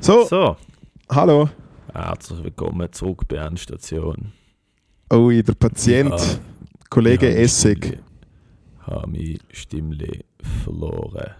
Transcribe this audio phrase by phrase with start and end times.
[0.00, 0.56] So, So,
[1.10, 1.48] hallo.
[1.92, 4.32] herzlich willkommen zurück bei Endstation.
[5.10, 6.38] Oh, der Patient, Ja,
[6.88, 7.84] Kollege ich Essig.
[7.84, 7.98] Stimmli-
[8.86, 10.24] Habe mein Stimmli
[10.62, 11.34] verloren.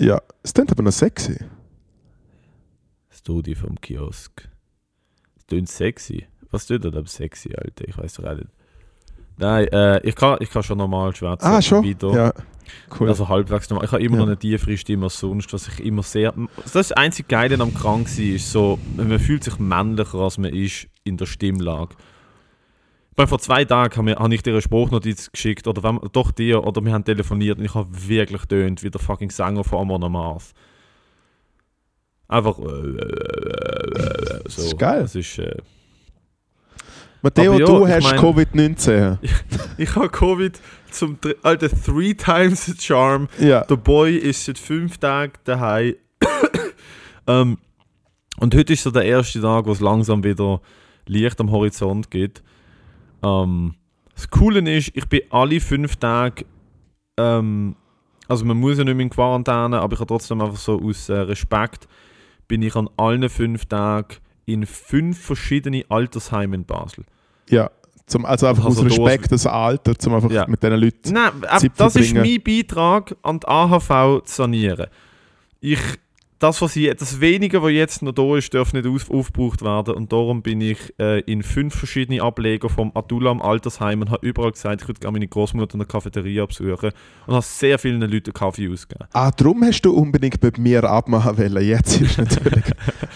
[0.00, 1.38] Ja, es klingt aber noch sexy.
[3.08, 4.48] Das Studi vom Kiosk.
[5.38, 6.26] Es klingt sexy.
[6.50, 7.86] Was tut aber sexy, Alter?
[7.86, 8.48] Ich weiß doch auch nicht.
[9.36, 11.46] Nein, äh, ich, kann, ich kann schon normal schwätzen.
[11.46, 11.84] Ah, schon?
[11.84, 12.12] Wieder.
[12.12, 12.32] Ja,
[13.00, 13.08] cool.
[13.08, 13.84] Also halbwegs normal.
[13.86, 14.20] Ich habe immer Ja.
[14.22, 16.32] noch eine tiefere Stimme als sonst, was ich immer sehr...
[16.56, 20.38] Das ist das einzige Geile am krank sein, ist so, man fühlt sich männlicher, als
[20.38, 21.94] man ist in der Stimmlage.
[23.18, 26.62] Ich vor zwei Tagen habe hab ich dir eine Spruchnotiz geschickt, oder wenn, doch dir,
[26.64, 30.04] oder wir haben telefoniert und ich habe wirklich tönt wie der fucking Sänger von Amon
[30.04, 30.52] Amarth.
[32.28, 32.58] Einfach...
[32.58, 34.42] äh, so.
[34.44, 35.00] Das ist geil.
[35.02, 35.56] Das ist, äh,
[37.22, 39.18] Matteo, ja, du ich hast mein- Covid-19.
[39.78, 40.60] ich habe Covid
[40.96, 41.20] zum...
[41.20, 43.28] dr- Alter, three times the charm.
[43.38, 45.94] Ja, Der Boy ist seit fünf Tagen daheim.
[47.26, 47.58] ähm,
[48.38, 50.60] und heute ist so der erste Tag, wo es langsam wieder
[51.06, 52.42] Licht am Horizont gibt.
[53.22, 53.74] Ähm,
[54.14, 56.44] das Coole ist, ich bin alle fünf Tage,
[57.18, 57.76] ähm,
[58.28, 61.08] also man muss ja nicht mehr in Quarantäne, aber ich habe trotzdem einfach so aus
[61.08, 61.86] äh, Respekt,
[62.48, 67.04] bin ich an allen fünf Tagen in fünf verschiedene Altersheimen in Basel.
[67.50, 67.70] ja.
[68.06, 70.46] Zum, also einfach Also aus Respekt, das Alter, zum einfach Ja.
[70.46, 71.12] mit diesen Leuten.
[71.12, 72.40] Nein, Zeit das ist verbringen.
[72.46, 74.86] mein Beitrag an die AHV zu sanieren.
[75.60, 75.80] Ich,
[76.38, 79.94] das, was ich, das Wenige, was jetzt noch da ist, darf nicht auf, aufgebraucht werden.
[79.94, 84.52] Und darum bin ich äh, in fünf verschiedene Ableger vom Adulam Altersheim und habe überall
[84.52, 86.90] gesagt, ich würde gerne meine Großmutter in der Cafeteria besuchen.
[87.26, 89.08] Und habe sehr vielen Leuten Kaffee ausgegeben.
[89.12, 91.64] Ah, darum hast du unbedingt bei mir abmachen wollen.
[91.64, 92.64] Jetzt ist natürlich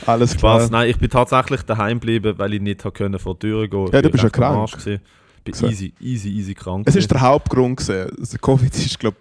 [0.07, 0.61] alles klar.
[0.61, 0.71] Was?
[0.71, 3.89] Nein, ich bin tatsächlich daheim geblieben, weil ich nicht habe können vor die Tür gehen
[3.93, 4.71] Ja, du Ich bist ja am krank.
[4.79, 5.67] Ich bin So.
[5.67, 6.87] easy, easy, easy krank.
[6.87, 8.17] Es ist der Hauptgrund gewesen.
[8.19, 9.17] Also Covid ist, glaube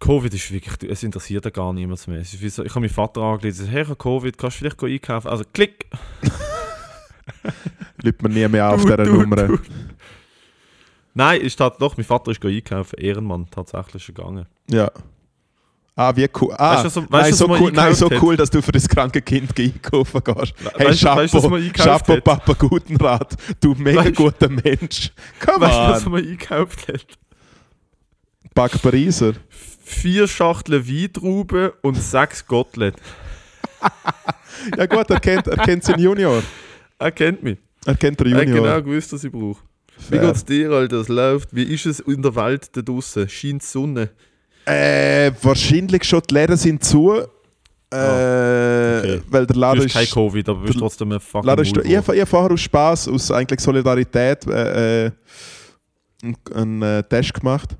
[0.00, 2.24] Covid ist wirklich, es interessiert ja gar niemand mehr.
[2.24, 5.28] So, ich habe meinen Vater angelesen, hey, ich habe Covid, kannst du vielleicht einkaufen?
[5.28, 5.86] Also klick!
[8.02, 9.36] Leute man nie mehr auf dieser Nummer.
[9.46, 9.58] du.
[11.14, 14.46] Nein, ist tat, doch, mein Vater ist einkaufen, Ehrenmann, tatsächlich schon gegangen.
[14.68, 14.90] Ja.
[15.94, 16.54] Ah, wie cool.
[16.56, 18.72] Ah, Weißt du, was weißt nein, so mal cool, nein, so cool, dass du für
[18.72, 20.54] das kranke Kind einkaufen gehst.
[20.74, 22.20] Hey, weißt Chapeau, weißt mal Chapeau?
[22.22, 23.36] Papa, guten Rat.
[23.60, 25.12] Du mega Weißt- guter Mensch.
[25.38, 26.12] Come Weißt du, was on.
[26.12, 27.06] mal eingekauft hat?
[28.54, 29.34] Back Pariser.
[29.84, 32.94] Vier Schachteln Weintrauben und sechs Gottlet.
[34.76, 36.40] Ja gut, er kennt, er kennt seinen Junior.
[36.98, 37.58] Er kennt mich.
[37.84, 38.64] Er kennt den Er hat Junior.
[38.64, 39.60] genau gewusst, was ich brauche.
[40.08, 40.98] Wie geht's dir, Alter?
[40.98, 41.48] Es läuft.
[41.52, 43.28] Wie ist es in der Welt da draußen?
[43.28, 44.10] Scheint die Sonne?
[44.64, 47.12] Äh, wahrscheinlich schon, die Läden sind zu.
[47.12, 47.24] Äh,
[47.90, 49.22] okay.
[49.28, 50.14] Weil der Laden hast kein ist...
[50.14, 53.30] Covid, aber du bist trotzdem ein fucking Laden ist ich ich vorher aus Spaß, aus
[53.30, 55.10] eigentlich Solidarität äh, äh,
[56.22, 57.76] einen, einen äh, Test gemacht.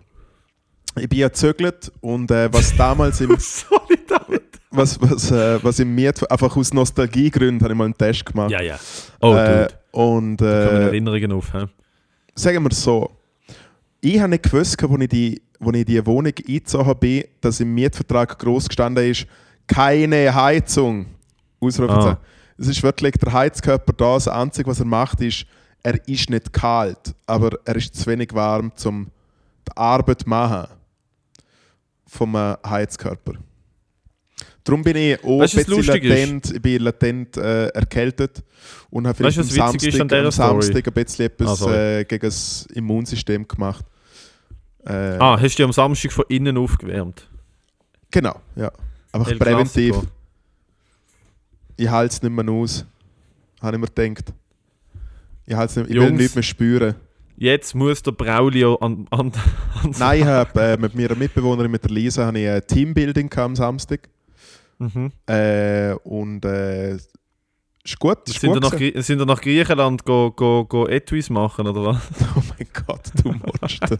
[0.96, 4.52] Ich bin ja gezögert und äh, was damals im Solidarität.
[4.72, 8.50] was, was, äh, was im Miet einfach aus Nostalgiegründen habe ich mal einen Test gemacht.
[8.50, 8.78] Ja, ja.
[9.20, 11.52] Oh, äh, und Da kommen äh, Erinnerungen auf.
[11.52, 11.66] He?
[12.34, 13.10] sagen wir so,
[14.00, 17.74] ich habe nicht gewusst, als ich die, wo ich die Wohnung eingezogen bin, dass im
[17.74, 19.26] Mietvertrag groß gestanden ist,
[19.66, 21.06] keine Heizung.
[21.60, 22.16] Ausrufezeichen.
[22.16, 22.20] Ah.
[22.58, 24.14] Es ist wirklich der Heizkörper da.
[24.14, 25.46] Das Einzige, was er macht, ist,
[25.82, 29.06] er ist nicht kalt, aber er ist zu wenig warm, um
[29.68, 30.66] die Arbeit zu machen
[32.12, 33.32] vom äh, Heizkörper.
[34.64, 35.86] Darum bin ich auch Weißt ein bisschen ist?
[36.04, 38.44] latent, ich bin latent äh, erkältet
[38.90, 40.30] und habe Weißt vielleicht du, am Samstag, am?
[40.30, 41.74] Samstag ein bisschen Ah, etwas sorry.
[42.00, 43.84] äh, gegen das Immunsystem gemacht.
[44.84, 47.28] Äh, Ah, hast du dich am Samstag von innen aufgewärmt?
[48.10, 48.70] Genau, ja.
[49.14, 49.96] El präventiv.
[51.76, 52.84] Ich halte es nicht mehr aus.
[53.60, 54.32] Habe ich mir gedacht.
[55.46, 56.18] Ich, nicht, ich will Jungs.
[56.20, 56.94] nichts mehr spüren.
[57.42, 59.32] Jetzt muss der Braulio an, an,
[59.82, 63.28] an Nein, ich habe äh, mit meiner Mitbewohnerin, mit der Lisa, habe ich ein Teambuilding
[63.28, 64.08] gehabt am Samstag.
[64.78, 65.10] Mhm.
[65.26, 68.18] Äh, und äh, ist gut.
[68.28, 71.96] Ist Sind, gut nach, sind ihr nach Griechenland go, go, go Etuis machen, oder was?
[72.36, 73.98] Oh mein Gott, du Monster.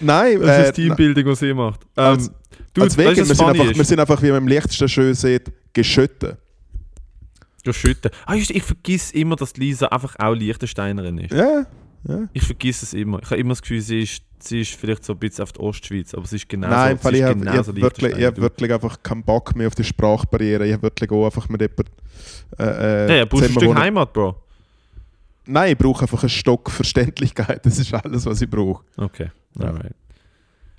[0.00, 1.82] Nein, Das ist äh, das Teambuilding, was ihr macht.
[1.96, 2.30] Ähm, als-
[2.74, 3.86] du, als Vegan, wir, sind einfach, wir ist?
[3.88, 6.38] sind einfach, wie man im leichtesten schön sieht, geschüttet.
[7.72, 8.10] Ja, schütten.
[8.26, 11.32] Ah, just, ich vergiss immer, dass Lisa einfach auch Liechtensteinerin ist.
[11.34, 11.66] Ja,
[12.08, 12.28] ja.
[12.32, 13.20] Ich vergiss es immer.
[13.22, 15.60] Ich habe immer das Gefühl, sie ist, sie ist vielleicht so ein bisschen auf die
[15.60, 19.02] Ostschweiz, aber sie ist genauso, Nein, ist ich habe hab wirklich, ich hab wirklich einfach
[19.02, 20.66] keinen Bock mehr auf die Sprachbarriere.
[20.66, 21.86] Ich habe wirklich auch einfach mit jemandem.
[22.58, 23.78] Äh, äh, Ja, ja, brauchst du ein Stück wohnen.
[23.78, 24.36] Heimat, Bro.
[25.46, 27.64] Nein, ich brauche einfach einen Stock Verständlichkeit.
[27.66, 28.84] Das ist alles, was ich brauche.
[28.96, 29.66] Okay, Ja.
[29.66, 29.94] alright.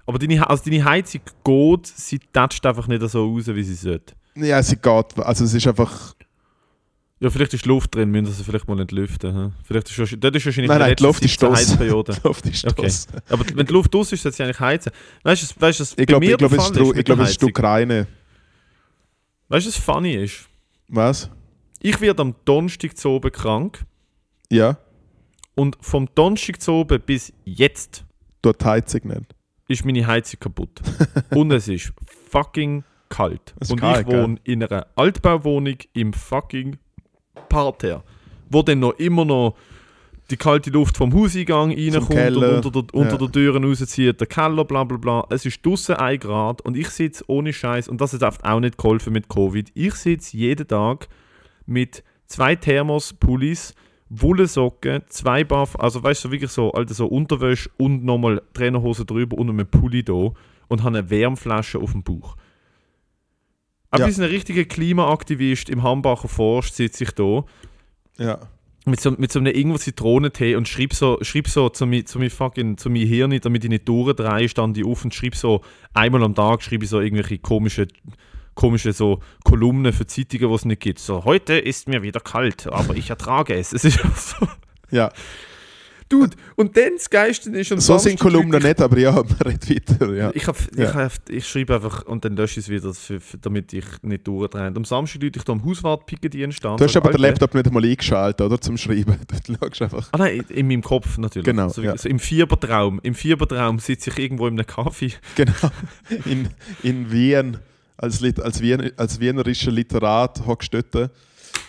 [0.05, 4.13] Aber deine, also deine Heizung geht, sie tätscht einfach nicht so raus, wie sie sollte.
[4.35, 5.19] Ja, sie geht.
[5.19, 6.15] Also es ist einfach.
[7.21, 9.31] Ja, vielleicht ist Luft drin, müssen sie vielleicht mal entlüften.
[9.33, 9.53] Hm?
[9.63, 11.41] Vielleicht ist, wahrscheinlich- dort ist wahrscheinlich Nein, nein, die Luft ist.
[11.43, 12.13] Heizperiode.
[12.23, 12.91] Die Luft ist Okay.
[13.29, 14.91] Aber wenn die Luft aus ist, sollte sie eigentlich heizen.
[15.21, 17.19] Weißt du, weißt du was Ich glaube, mir ich glaub, der es ist, ich glaub,
[17.19, 17.45] es ist die?
[17.45, 18.07] Ukraine.
[19.49, 20.47] Weißt du, was funny ist?
[20.87, 21.29] Was?
[21.79, 23.85] Ich werde am Donnerstag zu oben krank
[24.49, 24.77] Ja,
[25.53, 28.03] und vom Donnerstag zu oben bis jetzt
[28.41, 29.35] dort die Heizung nicht.
[29.67, 30.81] ist meine Heizung kaputt.
[31.35, 31.93] und es ist
[32.31, 33.53] fucking kalt.
[33.59, 36.77] Ist und kalt, ich wohne in einer Altbauwohnung im fucking
[37.49, 38.03] Parterre,
[38.49, 39.55] wo dann noch immer noch
[40.31, 43.17] die kalte Luft vom Hauseingang reinkommt und unter, der, unter ja.
[43.17, 45.27] der Türen rauszieht, der Keller, bla bla bla.
[45.29, 48.59] Es ist draußen 1 Grad und ich sitze ohne Scheiß und das hat oft auch
[48.59, 49.69] nicht geholfen mit Covid.
[49.73, 51.09] Ich sitze jeden Tag
[51.65, 53.75] mit zwei Thermos-Pullis,
[54.09, 59.37] Wollsocken, zwei Buff, also weißt du, wirklich so, alte so Unterwäsche und nochmal Trainerhose drüber
[59.37, 60.31] und einem Pulli da
[60.67, 62.35] und habe eine Wärmflasche auf dem Bauch.
[63.91, 64.11] Aber Ja.
[64.11, 67.43] so ein richtiger Klimaaktivist im Hambacher Forst sitze ich da
[68.17, 68.39] Ja.
[68.85, 72.17] mit so, mit so einem irgendwo Zitronentee und schreib so, schreib so zu mir, zu
[72.17, 75.61] mir fucking, zu mir Hirn, damit ich nicht durchdrehe, stand ich auf und schreib so,
[75.93, 77.87] einmal am Tag schreibe ich so irgendwelche komische,
[78.55, 80.99] komische so Kolumnen für Zeitungen, wo es nicht gibt.
[80.99, 83.71] So, heute ist mir wieder kalt, aber ich ertrage es.
[83.73, 84.47] Es ist so,
[84.89, 85.11] ja.
[86.11, 89.25] Dude, und dann das Geiste ist am So sind Kolumnen wirklich- nicht, aber ja, man
[89.45, 90.13] redet weiter.
[90.13, 90.31] Ja.
[90.33, 90.89] Ich, hab, Ja.
[90.89, 93.85] ich, hab, ich schreibe einfach und dann lösche ich es wieder, für, für, damit ich
[94.01, 94.67] nicht durchdrehe.
[94.67, 96.77] Und Am Samstag lüte ich da am Hauswart-Pickendienst an.
[96.77, 98.59] Du hast aber den Laptop nicht einmal eingeschaltet, oder?
[98.59, 99.15] Zum Schreiben.
[99.47, 100.09] Du schaust einfach.
[100.11, 101.45] Ah nein, in meinem Kopf natürlich.
[101.45, 101.97] Genau, So, ja.
[101.97, 102.99] so Im Fiebertraum.
[103.03, 105.13] Im Fiebertraum sitze ich irgendwo in einem Kaffee.
[105.35, 105.53] Genau.
[106.25, 106.49] In,
[106.83, 107.57] in Wien,
[107.97, 111.11] als, Lit als, Wien, als wienerischer Literat hockst du dort.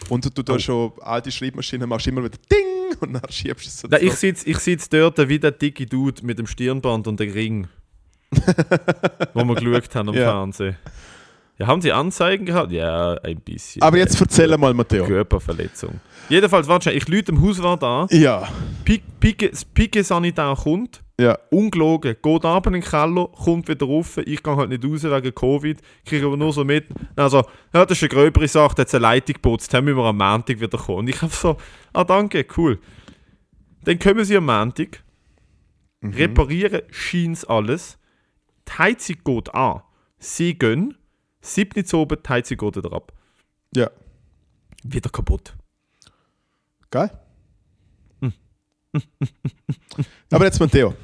[0.09, 0.59] Und du, du da Oh.
[0.59, 4.15] schon alte Schreibmaschinen machst immer wieder Ding und dann schiebst du es so Nein, ich
[4.15, 7.69] sitze ich sitz dort wie der dicke Dude mit dem Stirnband und dem Ring.
[9.35, 10.31] wo wir geschaut haben am Ja.
[10.31, 10.77] Fernsehen.
[11.59, 12.73] Ja, haben sie Anzeigen gehabt?
[12.73, 13.83] Ja, ein bisschen.
[13.83, 15.05] Aber jetzt erzähl mal, Matteo.
[15.05, 16.01] Körperverletzung.
[16.29, 18.07] Jedenfalls, warte schon, ich lüte dem Hauswart an.
[18.11, 18.49] Ja,
[18.85, 21.03] Pike, Pike, das Pike-Sanitär kommt.
[21.23, 22.17] Ja, Ungelogen.
[22.21, 24.17] Geht ab in den Keller, kommt wieder rauf.
[24.19, 25.81] Ich gehe halt nicht raus wegen Covid.
[26.05, 26.87] Kriege aber nur so mit.
[27.17, 29.73] Also, ja, das ist eine gröbere Sache, da hat eine Leitung geputzt.
[29.73, 30.99] Dann müssen wir am Montag wieder kommen.
[30.99, 31.57] Und ich habe so,
[31.93, 32.79] ah, danke, cool.
[33.85, 35.03] Dann kommen sie am Montag,
[36.03, 37.99] reparieren scheint alles.
[38.69, 39.83] Die Heizung geht an.
[40.19, 40.97] Sie gehen.
[41.41, 43.13] 7 zu oben, die Heizung geht wieder ab.
[43.75, 43.91] ja.
[44.85, 45.55] Wieder kaputt.
[46.91, 47.11] Geil.
[48.21, 48.33] Hm.
[50.31, 50.95] Aber jetzt Matteo.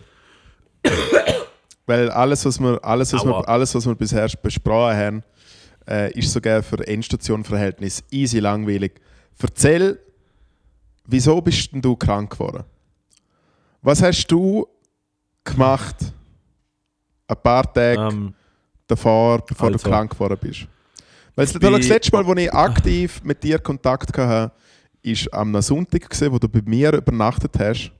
[1.87, 3.41] Weil alles, was wir, alles, was Aua.
[3.41, 5.23] wir, alles, was wir bisher besprochen haben,
[5.89, 9.01] äh, ist sogar für Endstation-Verhältnis easy langweilig.
[9.41, 9.99] Erzähl,
[11.07, 12.65] wieso bist denn du krank geworden?
[13.81, 14.67] Was hast du
[15.45, 15.97] gemacht
[17.27, 18.35] ein paar Tage Ähm,
[18.87, 20.67] davor, bevor Also, du krank geworden bist?
[21.35, 24.53] Weil das, letzte Mal, wo ich aktiv mit dir Kontakt hatte,
[25.03, 27.93] ist am Sonntag, gewesen, wo du bei mir übernachtet hast.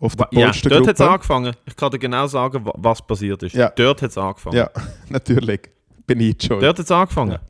[0.00, 1.54] Auf der ja, dort hat es angefangen.
[1.66, 3.54] Ich kann dir genau sagen, wa- was passiert ist.
[3.54, 3.68] Ja.
[3.70, 4.56] Dort hat es angefangen.
[4.56, 4.70] Ja,
[5.10, 5.60] natürlich.
[6.06, 6.58] Bin ich schon.
[6.60, 7.32] Dort hat es angefangen.
[7.32, 7.40] Ja.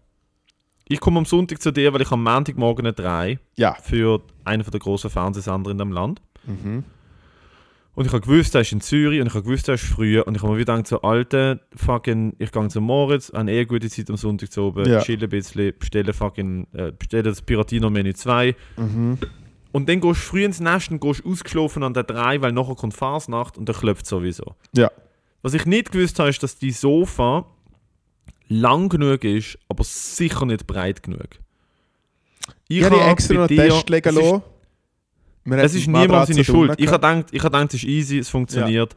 [0.89, 3.75] Ich komme am Sonntag zu dir, weil ich am Montagmorgen eine drei Ja.
[3.81, 6.21] für einen der grossen Fernsehsender in dem Land.
[6.45, 6.83] Mhm.
[7.95, 10.21] Und ich habe gewusst, er ist in Zürich und ich habe gewusst, er ist früh.
[10.21, 13.59] Und ich habe mir wieder gedacht, so, Alter, fucking, ich gehe zu Moritz, habe eh
[13.59, 15.01] eine gute Zeit am Sonntag zu oben, Ja.
[15.01, 18.55] chillen ein bisschen, bestelle fucking, äh, bestelle das Piratino-Menü 2.
[18.77, 19.19] Mhm.
[19.73, 22.75] Und dann gehst du früh ins Nest und gehst ausgeschlafen an der 3, weil nachher
[22.75, 24.55] kommt Fasnacht und der klopft sowieso.
[24.77, 24.91] Ja.
[25.43, 27.47] Was ich nicht gewusst habe, ist, dass die Sofa
[28.49, 31.29] lang genug ist, aber sicher nicht breit genug.
[32.69, 34.43] Ich habe habe extra noch einen dir- Test legen es ist- lassen.
[35.53, 36.75] Es ist die niemand seine Schuld.
[36.79, 38.95] Ich habe gedacht, ich habe gedacht, es ist easy, es funktioniert.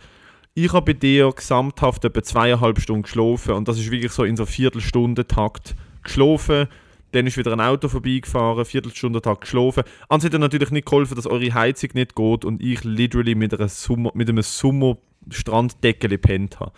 [0.55, 4.36] Ich habe bei dir gesamthaft etwa zweieinhalb Stunden geschlafen und das ist wirklich so in
[4.38, 6.67] so Viertelstundentakt geschlafen.
[7.13, 9.84] Dann ist wieder ein Auto vorbeigefahren, Viertelstundentakt geschlafen.
[10.10, 13.53] Und es hat natürlich nicht geholfen, dass eure Heizung nicht geht und ich literally mit,
[13.53, 16.72] einer Sommer, mit einem Sommer-Stranddeckel gepennt habe.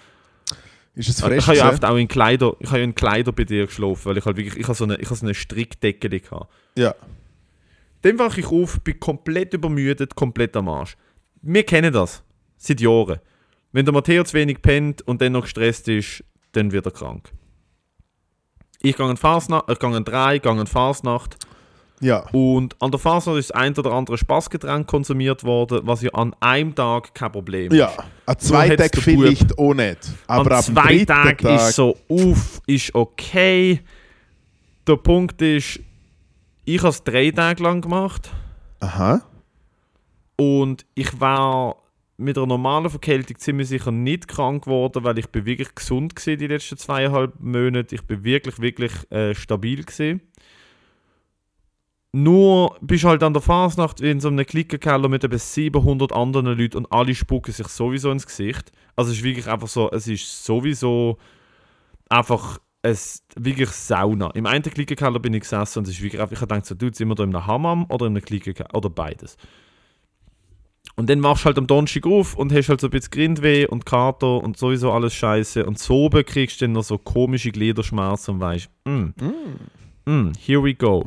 [0.94, 1.48] Ist es Ich frisch?
[1.48, 4.18] habe ja oft auch in Kleider, ich habe ja in Kleider bei dir geschlafen, weil
[4.18, 6.51] ich halt wirklich, ich habe so eine, ich habe so eine Strickdecke gehabt.
[6.77, 6.94] ja.
[8.01, 10.96] Dann wache ich auf, bin komplett übermüdet, komplett am Arsch.
[11.42, 12.24] Wir kennen das.
[12.56, 13.20] Seit Jahren.
[13.72, 17.32] Wenn der Matteo zu wenig pennt und dann noch gestresst ist, dann wird er krank.
[18.82, 21.38] Ich gehe an Fasnacht, ich gehe an drei, gehe an Fasnacht
[22.01, 22.25] Ja.
[22.32, 26.75] und an der Fasnacht ist ein oder andere Spaßgetränk konsumiert worden, was ja an einem
[26.75, 27.77] Tag kein Problem ist.
[27.77, 27.91] Ja.
[28.25, 30.00] An zwei Tagen vielleicht auch nicht.
[30.27, 31.55] Aber an zwei Tagen Tag.
[31.70, 33.82] ist so uff, ist okay.
[34.88, 35.79] Der Punkt ist,
[36.65, 38.29] ich habe es drei Tage lang gemacht.
[38.82, 39.22] Aha.
[40.38, 41.77] Und ich war
[42.17, 46.36] mit einer normalen Verkältung ziemlich sicher nicht krank geworden, weil ich bin wirklich gesund war
[46.36, 47.95] die letzten zweieinhalb Monate.
[47.95, 50.22] Ich bin wirklich, wirklich äh, stabil gewesen.
[52.13, 56.57] Nur bist du halt an der Fasnacht in so einem Klickenkeller mit etwa 700 anderen
[56.57, 58.72] Leuten und alle spucken sich sowieso ins Gesicht.
[58.95, 61.17] Also es ist wirklich einfach so, es ist sowieso
[62.07, 64.29] einfach es wirklich Sauna.
[64.29, 66.75] Im einen Klickenkeller bin ich gesessen und es ist wirklich einfach, ich habe gedacht, so,
[66.75, 69.38] du, sind wir da in einem Hammam oder in einem Klickenkeller oder beides.
[70.96, 73.68] Und dann machst du halt am Donnerstag auf und hast halt so ein bisschen Grindweh
[73.68, 75.65] und Kater und sowieso alles scheiße.
[75.65, 79.10] Und so oben kriegst du dann noch so komische Gliederschmerzen und weißt, mm,
[80.06, 81.04] mm, here we go.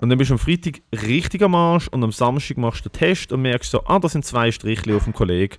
[0.00, 2.98] Und dann bist du am Freitag richtig am Arsch und am Samstag machst du den
[2.98, 5.56] Test und merkst so, ah, da sind zwei Striche auf dem Kollegen.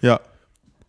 [0.00, 0.20] Ja.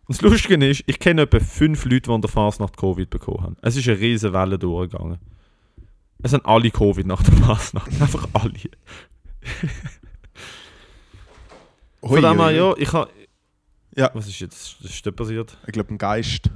[0.06, 3.42] Und das Lustige ist, ich kenne etwa fünf Leute, die an der Fasnacht Covid bekommen
[3.42, 3.56] haben.
[3.62, 5.18] Es ist eine riesige Welle durchgegangen.
[6.22, 7.90] Es haben alle Covid nach der Fasnacht.
[8.00, 8.52] Einfach alle.
[12.02, 13.10] Von dem her, ja, ich habe...
[13.94, 14.10] Ja.
[14.14, 14.76] Was ist jetzt?
[14.82, 15.56] Was ist passiert?
[15.66, 16.50] Ich glaube, ein Geist.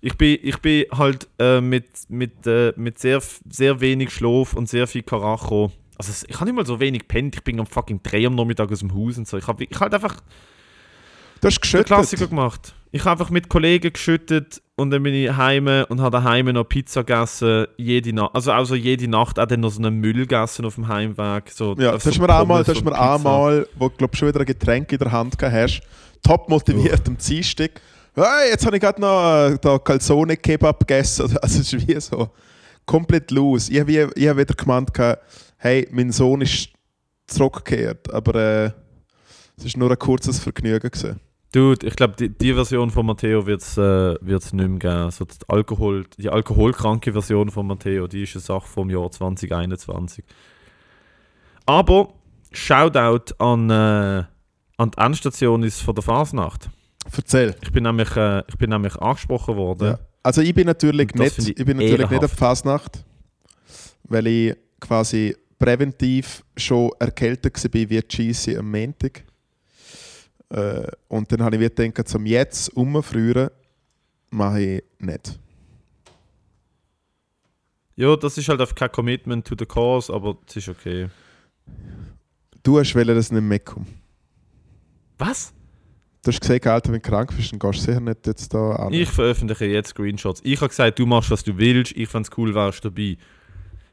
[0.00, 4.68] Ich bin, ich bin halt äh, mit, mit, äh, mit sehr, sehr wenig Schlaf und
[4.68, 5.72] sehr viel Karacho.
[5.98, 7.36] Also ich habe nicht mal so wenig pennt.
[7.36, 9.36] Ich bin am fucking 3 am Nachmittag aus dem Haus und so.
[9.36, 10.16] Ich habe ich halt einfach
[11.40, 11.86] Du hast den geschüttet.
[11.88, 12.74] Klassiker gemacht.
[12.92, 16.64] Ich habe einfach mit Kollegen geschüttet und dann bin ich heim und habe daheim noch
[16.64, 17.66] Pizza gegessen.
[17.76, 18.34] Jede Nacht.
[18.34, 21.50] Also auch so jede Nacht auch dann noch so einen Müll gegessen auf dem Heimweg.
[21.50, 23.16] So, Ja, also das so hast du mir auch mal, Pommes das hast mir auch
[23.16, 23.28] Pizza.
[23.28, 25.80] mal, wo du glaub, schon wieder ein Getränk in der Hand gehabt hast,
[26.22, 27.80] top motiviert am Dienstag.
[28.14, 31.22] Hey, jetzt habe ich gerade noch äh, da Calzone Kebab gegessen.
[31.22, 32.28] Also, Also es ist wie so
[32.84, 33.70] komplett los.
[33.70, 34.90] Ich habe ich hab wieder gemeint,
[35.56, 36.68] hey, mein Sohn ist
[37.26, 38.70] zurückgekehrt, aber äh,
[39.56, 41.20] es ist nur ein kurzes Vergnügen gewesen.
[41.52, 45.10] Dude, ich glaube, die, die Version von Matteo wird es äh, wird's nicht mehr geben.
[45.10, 50.24] So die, Alkohol, die alkoholkranke Version von Matteo, die ist eine Sache vom Jahr 2021.
[51.66, 52.14] Aber
[52.52, 54.24] Shoutout an, äh,
[54.78, 56.70] an die Endstation ist von der Fasnacht.
[57.14, 57.54] Erzähl.
[57.60, 59.88] Ich bin nämlich, äh, ich bin nämlich angesprochen worden.
[59.88, 59.98] Ja.
[60.22, 63.04] Also ich bin natürlich nicht, ich ich bin natürlich nicht auf Fasnacht,
[64.04, 69.24] weil ich quasi präventiv schon erkältet war wie Cheesy am Montag.
[70.52, 73.48] Äh, und dann habe ich wieder gedacht, zum jetzt umfrieren
[74.30, 75.38] mache ich nicht.
[77.96, 81.08] Ja, das ist halt einfach kein Commitment to the cause, aber es ist okay.
[82.62, 83.86] Du hast wollen, dass ich nicht mitkomme.
[85.18, 85.54] Was?
[86.22, 88.72] Du hast gesagt, Alter, wenn du krank bist, dann gehst du sicher nicht jetzt da
[88.76, 88.92] an.
[88.92, 90.40] Ich veröffentliche jetzt Screenshots.
[90.44, 91.92] Ich habe gesagt, du machst, was du willst.
[91.96, 93.16] Ich fände es cool, wärst du dabei.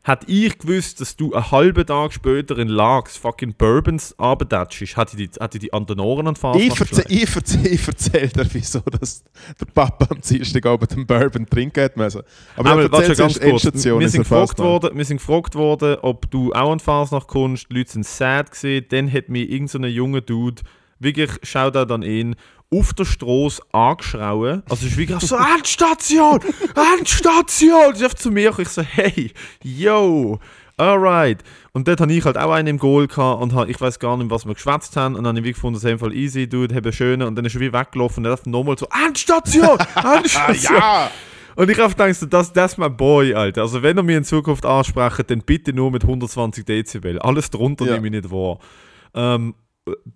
[0.09, 5.21] Hätte ich gewusst, dass du einen halben Tag später in Lags fucking Bourbons arbeitest, hätte
[5.21, 8.27] ich die, hätte ich die an den Ohren an ich erzähle ich erzähl, ich erzähl
[8.29, 9.23] dir, wieso dass
[9.61, 12.23] der Papa am Dienstagabend einen Bourbon trinken hat müssen.
[12.55, 13.65] Aber Aber erzähl ganz kurz.
[13.65, 14.63] Endstation, Wir sind, gefragt da.
[14.63, 17.69] worden, wir sind gefragt worden, ob du auch an Fasnacht kommst.
[17.69, 18.85] Die Leute sind sad gesehen.
[18.89, 20.63] Dann hat mich irgendein so junger Dude,
[20.97, 22.35] wirklich, schaut auch an ihn,
[22.71, 24.63] auf der Straße angeschrauen.
[24.69, 26.39] Also ist wirklich so, Endstation!
[26.99, 27.87] Endstation!
[27.87, 29.31] Und einfach zu mir, ich so, hey,
[29.63, 30.39] yo,
[30.77, 31.43] alright.
[31.73, 34.29] Und dort hatte ich halt auch einen im Goal gehabt und ich weiß gar nicht,
[34.29, 35.15] was wir geschwätzt haben.
[35.15, 37.25] Und dann habe ich gefunden, das ist einfach easy, dude, habe schöne.
[37.27, 39.77] Und dann ist er wie weggelaufen und er nochmal so, Endstation!
[39.95, 40.77] Endstation!
[40.77, 41.11] Ja!
[41.55, 43.63] Und ich habe gedacht, das, das ist mein Boy, Alter.
[43.63, 47.19] Also wenn ihr mich in Zukunft ansprechen, dann bitte nur mit 120 Dezibel.
[47.19, 47.93] Alles drunter Ja.
[47.95, 48.59] nehme ich nicht wahr.
[49.13, 49.55] Ähm,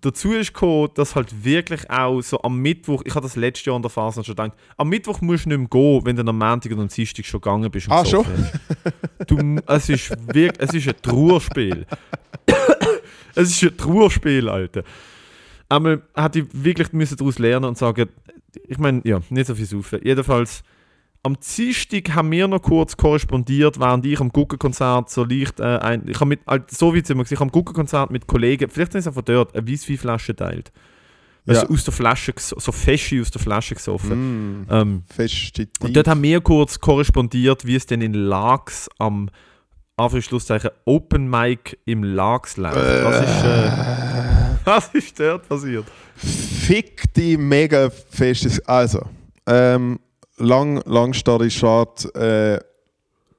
[0.00, 3.76] dazu ist gekommen, dass halt wirklich auch so am Mittwoch, ich habe das letztes Jahr
[3.76, 6.38] an der Phase schon gedacht, am Mittwoch musst du nicht mehr gehen, wenn du am
[6.38, 7.90] Montag und am Dienstag schon gegangen bist.
[7.90, 8.12] Ah, hast.
[9.26, 11.86] Du, es ist wirklich, es ist ein Trauerspiel.
[13.34, 14.82] es ist ein Trauerspiel, Alter.
[15.68, 18.08] Einmal hätte ich wirklich müssen daraus lernen und sagen,
[18.68, 20.00] ich meine, ja, nicht so viel saufen.
[20.02, 20.62] Jedenfalls,
[21.24, 26.06] am Dienstag haben wir noch kurz korrespondiert, während ich am Guggenkonzert so leicht, äh, ein,
[26.06, 28.68] ich habe mit, halt, so wie es immer gesagt, ich habe am Guggenkonzert mit Kollegen,
[28.68, 30.70] vielleicht sind es von dort, eine Weisswein-Flasche teilt.
[31.46, 31.64] Ja.
[31.64, 34.60] du, aus der Flasche, so Fesche aus der Flasche gesoffen.
[34.60, 35.02] Mm, Ähm,
[35.80, 39.28] und dort haben wir kurz korrespondiert, wie es denn in Lags am
[39.96, 42.76] Anführungszeichen Open Mic im Lags läuft.
[42.76, 43.70] Was ist, äh,
[44.64, 45.84] was ist dort passiert?
[46.16, 48.60] Fick die mega festes.
[48.66, 49.02] Also,
[49.46, 50.00] ähm,
[50.36, 52.58] lang, lang Story short, äh,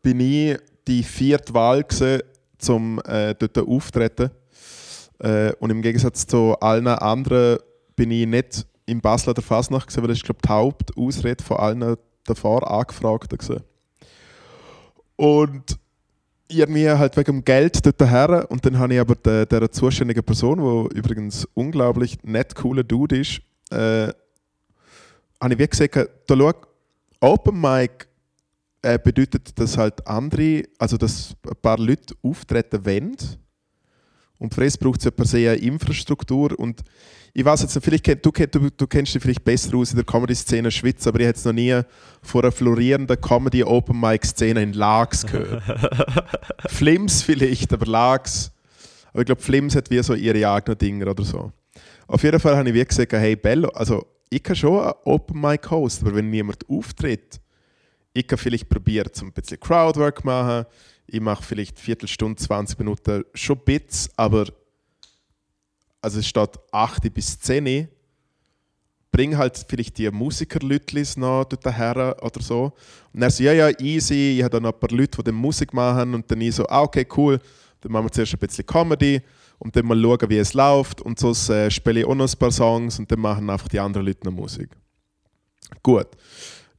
[0.01, 2.21] bin ich die vierte Wahl gewesen,
[2.57, 4.31] zum äh, dort auftreten.
[5.19, 7.59] Äh, und im Gegensatz zu allen anderen
[7.95, 11.43] bin ich nicht im Basler der Fasnacht gewesen, weil das ist, glaube ich, die Hauptausrede
[11.43, 13.63] von allen davor Angefragten gewesen.
[15.15, 15.77] Und
[16.47, 20.23] irgendwie halt wegen dem Geld dort her und dann habe ich aber der, der zuständigen
[20.23, 24.09] Person, die übrigens unglaublich nett cooler Dude ist, äh,
[25.41, 25.95] habe ich wie gesagt,
[26.27, 26.53] da schau,
[27.19, 28.07] Open Mic
[28.81, 33.15] äh, bedeutet, dass halt andere, also dass ein paar Leute auftreten wollen
[34.37, 36.83] und für das braucht es ja per se eine Infrastruktur und
[37.33, 40.05] ich weiß jetzt nicht, vielleicht du, du, du kennst dich vielleicht besser aus in der
[40.05, 41.81] Comedy-Szene Schweiz, aber ich hätte es noch nie
[42.21, 45.61] von einer florierenden Comedy-Open-Mic-Szene in Lags gehört.
[46.67, 48.51] Flims vielleicht, aber Lags.
[49.11, 51.51] Aber ich glaube, Flims hat wie so ihre eigenen Dinger oder so.
[52.07, 55.39] Auf jeden Fall habe ich wie gesagt, hey Bello, also ich kann schon einen Open
[55.39, 57.39] Mic Host, aber wenn niemand auftritt,
[58.13, 60.65] ich kann vielleicht probieren, zum ein bisschen Crowdwork machen.
[61.07, 64.45] Ich mache vielleicht Viertelstunde, 20 Minuten schon Bits, aber
[66.01, 67.89] also es steht 8 bis 10
[69.15, 72.73] bring halt vielleicht die Musikerlütlis noch dort her oder so.
[73.13, 75.73] Und er so, ja, ja, easy, ich habe dann noch ein paar Leute, die Musik
[75.73, 77.39] machen und dann ich so, ah, okay, cool,
[77.79, 79.21] dann machen wir zuerst ein bisschen Comedy
[79.65, 82.37] und dann mal schauen, wie es läuft und so äh, spiele ich auch noch ein
[82.37, 84.69] paar Songs und dann machen einfach die anderen Leute noch Musik.
[85.81, 86.05] Gut.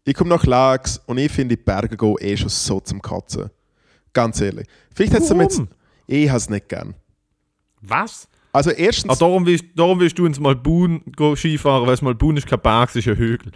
[0.04, 3.50] Ich komme nach Lags und ich finde die Berge gehen eh schon so zum Kotzen.
[4.12, 4.68] Ganz ehrlich.
[4.94, 5.60] Vielleicht hat es damit...
[6.06, 6.94] Ich habe es nicht gern.
[7.80, 8.28] Was?
[8.52, 9.10] Also erstens...
[9.10, 11.02] Ah, darum, willst, darum willst du ins Malbun
[11.34, 13.50] Skifahren, weil Malbun ist kein Berg, es ist ein Hügel.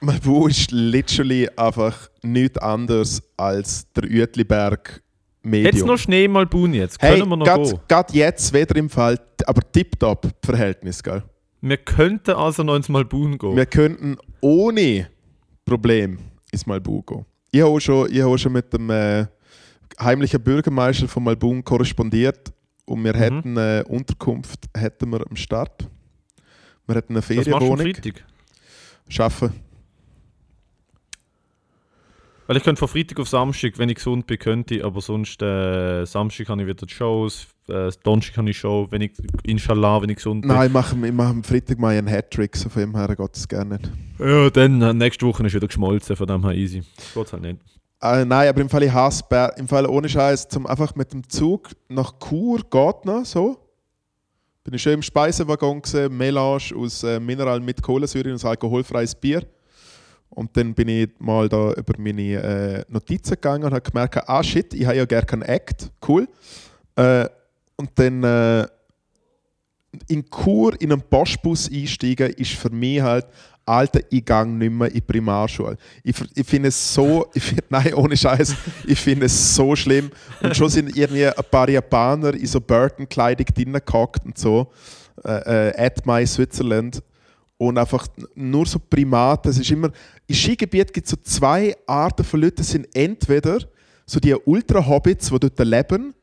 [0.00, 5.00] Malbun ist literally einfach nichts anderes als der Uetliberg
[5.44, 5.74] Medium.
[5.74, 6.98] Jetzt noch Schnee Malbun jetzt?
[6.98, 7.80] Können hey, wir noch grad, gehen?
[7.88, 11.22] Gerade jetzt wieder im Fall, aber tipptopp Verhältnis, gell?
[11.60, 13.56] Wir könnten also noch ins Malbun gehen.
[13.56, 15.08] Wir könnten ohne
[15.64, 16.18] Problem
[16.52, 17.24] ins Malbun gehen.
[17.50, 19.26] Ich habe schon, ich habe schon mit dem äh,
[20.00, 22.52] heimlichen Bürgermeister von Malbun korrespondiert
[22.84, 23.18] und wir Mhm.
[23.18, 25.88] hätten eine Unterkunft hätten wir am Start.
[26.86, 27.94] Wir hätten eine das machst du am Ferienwohnung.
[27.94, 28.24] Freitag.
[29.08, 29.52] Schaffen.
[32.46, 35.40] Weil ich könnte von Freitag auf Samstag, wenn ich gesund bin, könnte ich, aber sonst
[35.40, 39.12] äh, Samstag habe ich wieder die Shows, äh, Donnerstag habe ich Show, wenn ich,
[39.44, 40.50] inshallah, wenn ich gesund bin.
[40.50, 43.36] Nein, ich mache, ich mache am Freitag mal einen Hattrick, so von dem her geht
[43.36, 43.90] es gerne nicht.
[44.18, 46.82] Ja, dann äh, nächste Woche ist wieder geschmolzen, von dem her easy.
[47.14, 47.60] Geht's halt nicht.
[48.02, 51.14] Äh, nein, aber im Fall ich hasse Ber im Fall ohne Scheiß, zum einfach mit
[51.14, 53.56] dem Zug nach Chur geht noch so.
[54.64, 59.46] Bin ich schön im Speisenwaggon gesehen, Melange aus äh, Mineral mit Kohlensäure und alkoholfreies Bier.
[60.34, 64.42] Und dann bin ich mal da über meine äh, Notizen gegangen und habe gemerkt, ah
[64.42, 66.28] shit, ich habe ja gerne keinen Act, cool.
[66.96, 67.28] Äh,
[67.76, 68.66] und dann äh,
[70.08, 73.26] in Chur in einen Postbus einsteigen, ist für mich halt,
[73.66, 75.76] Alter, ich gehe nicht mehr in die Primarschule.
[76.02, 78.54] Ich, ich finde es so, find, nein, ohne Scheiß,
[78.86, 80.10] ich finde es so schlimm.
[80.42, 83.80] Und schon sind irgendwie ein paar Japaner in so Burton-Kleidung drinnen
[84.24, 84.70] und so,
[85.24, 87.02] äh, äh, at my Switzerland.
[87.68, 89.50] Und einfach nur so Primaten.
[89.50, 89.90] Es ist immer,
[90.26, 92.56] im Skigebiet gibt es so zwei Arten von Leuten.
[92.56, 93.58] Das sind entweder
[94.06, 96.14] so die Ultra-Hobbits, die dort leben.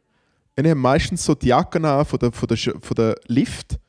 [0.55, 3.79] Und die haben meistens so die Jacken an von der, von der, von der Lift.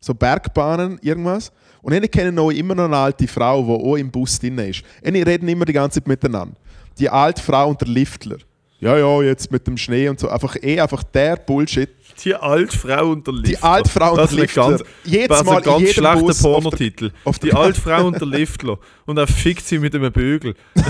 [0.00, 1.52] So Bergbahnen, irgendwas.
[1.82, 4.82] Und ich kenne noch immer noch eine alte Frau, die auch im Bus drin ist.
[5.04, 6.54] Und die reden immer die ganze Zeit miteinander.
[6.98, 8.36] Die alte Frau und der Liftler.
[8.80, 10.28] Ja, ja, jetzt mit dem Schnee und so.
[10.28, 11.90] Einfach eh einfach der Bullshit.
[12.24, 13.48] Die alte Frau und der Lifter.
[13.50, 14.68] Die alte Frau und das der Liftler.
[14.70, 17.10] Ganz, Jedes das ist Mal ein ganz schlechter der- Pornotitel.
[17.24, 18.78] auf der- Die alte Frau und der Liftler.
[19.06, 20.54] Und er fickt sie mit einem Bügel.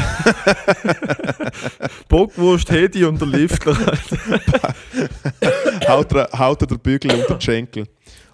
[2.08, 3.76] Bockwurst, Hedi und der Liftler.
[5.88, 7.86] haut, er, haut er den Bügel unter den Schenkel.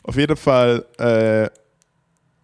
[0.02, 1.48] Auf jeden Fall, äh,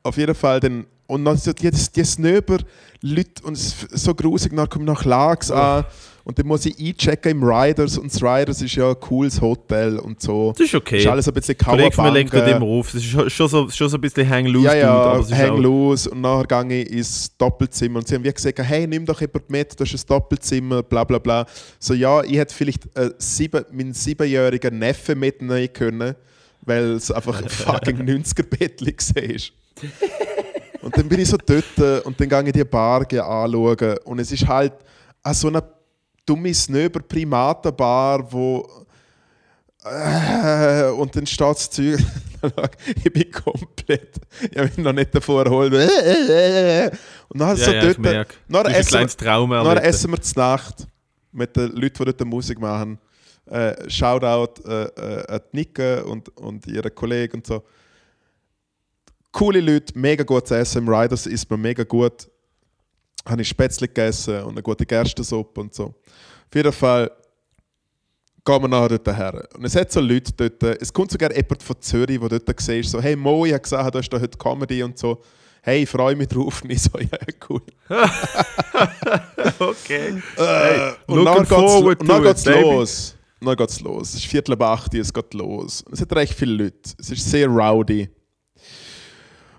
[0.02, 2.58] auf jeden Fall dann, und dann so die, die Snöber
[3.00, 5.84] Leute, und es ist so grusig, dann kommen nach Lags an
[6.24, 9.98] und dann muss ich einchecken im Riders und das Riders ist ja ein cooles Hotel
[9.98, 10.52] und so.
[10.56, 10.98] Das ist okay.
[10.98, 12.62] Ist alles ein bisschen Kollege von mir legt nicht Kauerbank.
[12.62, 12.94] immer auf.
[12.94, 16.08] Es ist schon- so, schon so ein bisschen hang loose, Ja, ja, ist hang loose
[16.10, 19.50] und nachher gehe ich ins Doppelzimmer und sie haben wie gesagt, hey, nimm doch jemand
[19.50, 21.46] mit, das ist ein Doppelzimmer, bla bla bla.
[21.78, 26.14] So, ja, ich hätte vielleicht äh, sieben, meinen siebenjährigen Neffen mitnehmen können,
[26.62, 29.92] weil es einfach ein fucking 90er-Bettli war.
[30.82, 33.96] Und dann bin ich so dort äh, und dann gehe ich die Bar gehen anschauen
[34.04, 34.72] und es ist halt
[35.22, 35.62] an so eine
[36.26, 38.86] dumme Snöber-Primatenbar, wo
[39.84, 41.98] äh, und dann steht das Zeug,
[43.04, 45.72] ich bin komplett, ich habe mich noch nicht davor erholt.
[47.28, 49.64] Und dann ja, so ja, dort, dann Das ist ein essen, kleines Trauma.
[49.64, 50.86] dann essen wir zur Nacht
[51.32, 52.98] mit den Leuten, die dort Musik machen.
[53.46, 57.62] Äh, Shoutout äh, äh, an die Nicke und, und ihre Kollegen und so.
[59.32, 60.86] Coole Leute, mega gutes Essen.
[60.86, 62.28] Im Riders isst man mega gut.
[63.28, 65.84] Habe ich Spätzle gegessen und eine gute Gerstensuppe und so.
[65.84, 67.10] Auf jeden Fall
[68.44, 69.48] gehen wir nachher dort her.
[69.54, 72.90] Und es hat so Leute dort, es kommt sogar jemand von Zürich, der dort siehst,
[72.90, 75.22] so, hey Mo, ich habe gesagt, du hast da heute Comedy und so.
[75.64, 76.60] Hey, ich freue mich drauf.
[76.64, 77.62] Und ich so, ja, cool.
[79.58, 80.20] Okay.
[80.36, 82.60] Äh, und looking dann geht's, und dann it, geht's baby.
[82.60, 83.16] los.
[83.40, 84.08] Und dann geht's los.
[84.10, 85.84] Es ist Viertel ab acht, es geht los.
[85.90, 86.90] Es hat recht viele Leute.
[86.98, 88.08] Es ist sehr rowdy.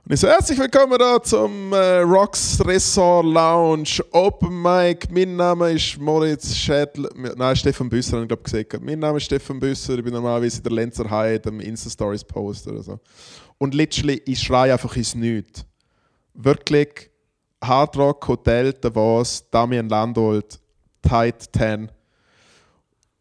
[0.05, 5.07] Und ich so, herzlich willkommen da zum äh, Rocks Resort Lounge Open Mic.
[5.09, 7.09] Mein Name ist Moritz Schädler.
[7.37, 8.81] Nein, Stefan Büsser, habe ich glaube gesagt.
[8.83, 9.97] Mein Name ist Stefan Büsser.
[9.97, 12.99] Ich bin normalerweise in der Lenzer Hyde am Insta-Stories Post oder so.
[13.57, 15.65] Und literally, ich schreie einfach ins Nichts.
[16.33, 17.09] Wirklich,
[17.63, 20.59] Hard Rock Hotel Davos, Damian Landolt,
[21.01, 21.89] Tight 10.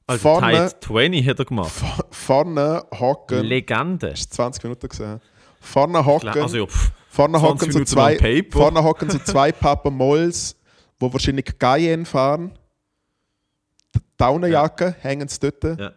[0.08, 1.72] Also Vorne- Tight 20 hat er gemacht.
[2.10, 3.44] Vorne hocken.
[3.44, 4.10] Legende.
[4.10, 5.20] Hast du 20 Minuten gesehen?
[5.62, 6.28] Vorne hocken.
[6.28, 10.56] Also ja, pff, Vorne 20 hocken so zwei, vorne hocken so zwei Papa Molls,
[10.98, 12.52] wo wahrscheinlich Cayenne fahren.
[13.94, 15.92] Die Daunenjacke hängen sie dort, Ja.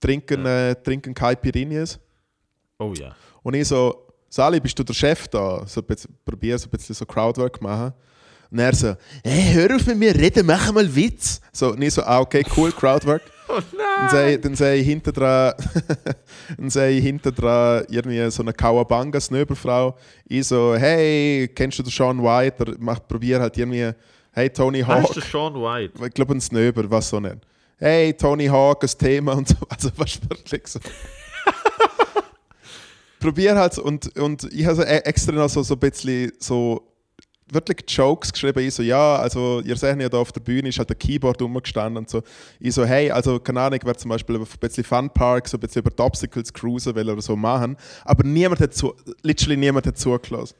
[0.00, 1.98] trinken, äh, trinken Caipirinhas.
[2.78, 3.14] Oh ja.
[3.42, 5.66] Und ich so, Sali, bist du der Chef da?
[5.66, 7.92] So ein bisschen, probier so ein bisschen so Crowdwork machen.
[8.50, 11.40] Und er so, hey, hör auf mit mir reden, mach mal Witz.
[11.52, 13.22] So, und ich so, ah, okay, cool, Crowdwork.
[13.52, 15.54] Oh Dann sehe ich, dann sehe ich hinten dran,
[16.58, 19.96] dann sehe ich hinten dran irgendwie so eine Kawabanga Snöberfrau.
[20.28, 22.76] Ich so, hey, kennst du den Sean White?
[22.78, 23.90] Mach, probier halt irgendwie,
[24.32, 25.14] hey Tony Heißt Hawk.
[25.14, 25.92] der Sean White?
[26.06, 27.44] Ich glaube ein Snöber, was so nennt.
[27.78, 29.56] Hey Tony Hawk, ein Thema und so.
[29.68, 30.78] Also was wirklich so.
[33.18, 36.89] probier halt und, und ich habe so e- extra noch so, so ein bisschen so
[37.52, 38.60] wirklich Jokes geschrieben.
[38.60, 41.40] Ich so, ja, also ihr seht ja da auf der Bühne ist halt ein Keyboard
[41.42, 42.22] rumgestanden und so.
[42.58, 45.60] Ich so, hey, also keine Ahnung, ich werde zum Beispiel ein bisschen Funpark, so ein
[45.60, 47.76] bisschen über die Obstacles cruisen will oder so machen.
[48.04, 50.54] Aber niemand hat zu, literally niemand hat zugelassen.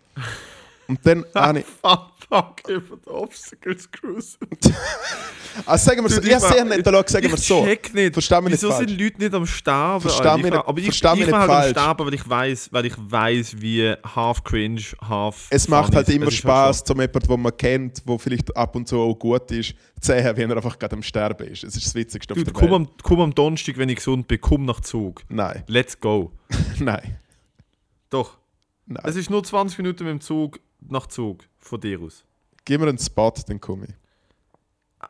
[0.90, 4.36] Und dann habe ich, Fuck, über die Obstacles Cruise.
[5.66, 7.64] also sagen wir so, ich sehe war- nicht, sagen wir ich so.
[7.64, 8.12] check nicht.
[8.12, 8.88] Versteh mich nicht Wieso falsch.
[8.88, 10.00] sind Leute nicht am Sterben?
[10.00, 10.36] Versteh Alter?
[10.36, 11.70] mich Ich nicht- aber ich, versteh mich ich nicht halt am falsch.
[11.70, 15.46] Sterben, weil ich weiß, weil ich weiß, wie half cringe, half.
[15.50, 16.14] Es macht halt ist.
[16.14, 19.70] immer Spaß, zum jemanden, den man kennt, der vielleicht ab und zu auch gut ist,
[20.00, 21.64] zu sehen, wie er einfach gerade am Sterben ist.
[21.64, 24.40] Es ist das Witzigste Dude, der komm am, komm am Donnerstag, wenn ich gesund bin,
[24.40, 25.22] komm nach Zug.
[25.28, 26.32] Nein, Let's go.
[26.78, 27.18] nein,
[28.08, 28.38] Doch.
[28.86, 29.02] nein.
[29.04, 32.24] Es ist nur 20 Minuten mit dem Zug nach Zug von dir aus.
[32.64, 33.94] Gib mir einen Spot, dann komme ich.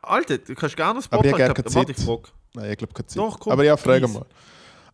[0.03, 1.55] Alter, du kannst gerne einen Spot Aber ich hab haben.
[1.55, 2.07] gar keine ich Zeit.
[2.07, 2.33] frag.
[2.55, 3.19] Nein, ich glaube keine Zeit.
[3.19, 4.15] Doch, komm, Aber ja, frage please.
[4.15, 4.27] mal.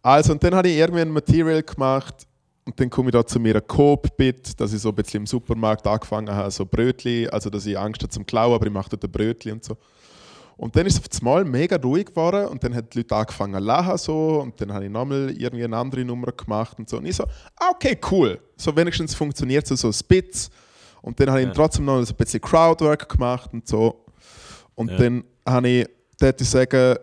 [0.03, 2.27] Also, und dann habe ich irgendwie ein Material gemacht
[2.65, 5.27] und dann komme ich da zu mir ein Coop-Bit, dass ich so ein bisschen im
[5.27, 8.91] Supermarkt angefangen habe, so Brötli, also dass ich Angst habe zum Klauen, aber ich mache
[8.91, 9.77] dort ein Brötli und so.
[10.57, 13.15] Und dann ist es auf das Mal mega ruhig geworden und dann haben die Leute
[13.15, 16.89] angefangen zu lachen so und dann habe ich nochmal irgendwie eine andere Nummer gemacht und
[16.89, 16.97] so.
[16.97, 17.25] Und ich so,
[17.57, 18.41] ah, okay, cool.
[18.57, 20.51] So wenigstens funktioniert so, so Spits.
[21.07, 21.53] Und dann habe ich Ja.
[21.53, 24.05] trotzdem noch ein bisschen Crowdwork gemacht und so.
[24.75, 24.97] Und Ja.
[24.99, 25.89] dann habe ich,
[26.19, 26.97] dort ich sagen,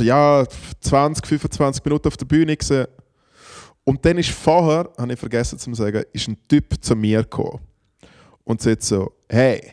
[0.00, 0.44] ja,
[0.80, 2.86] 20, 25 Minuten auf der Bühne gesehen.
[3.84, 7.60] Und dann ist vorher, habe ich vergessen zu sagen, ist ein Typ zu mir gekommen.
[8.42, 9.72] Und sagt so, hey,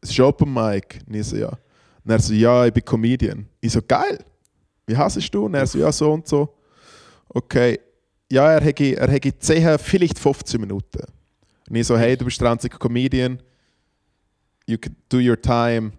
[0.00, 1.00] es ist Open Mic.
[1.08, 1.48] Und ich so, ja.
[2.04, 3.48] Und er so, ja, ich bin Comedian.
[3.60, 4.24] Ich so, geil.
[4.86, 5.46] Wie heißt du?
[5.46, 6.54] Und er so, ja, so und so.
[7.28, 7.80] Okay.
[8.30, 11.02] Ja, er hätte, er hätte 10, vielleicht 15 Minuten.
[11.68, 13.42] Und ich so, hey, du bist der einzige Comedian.
[14.66, 15.92] You can do your time.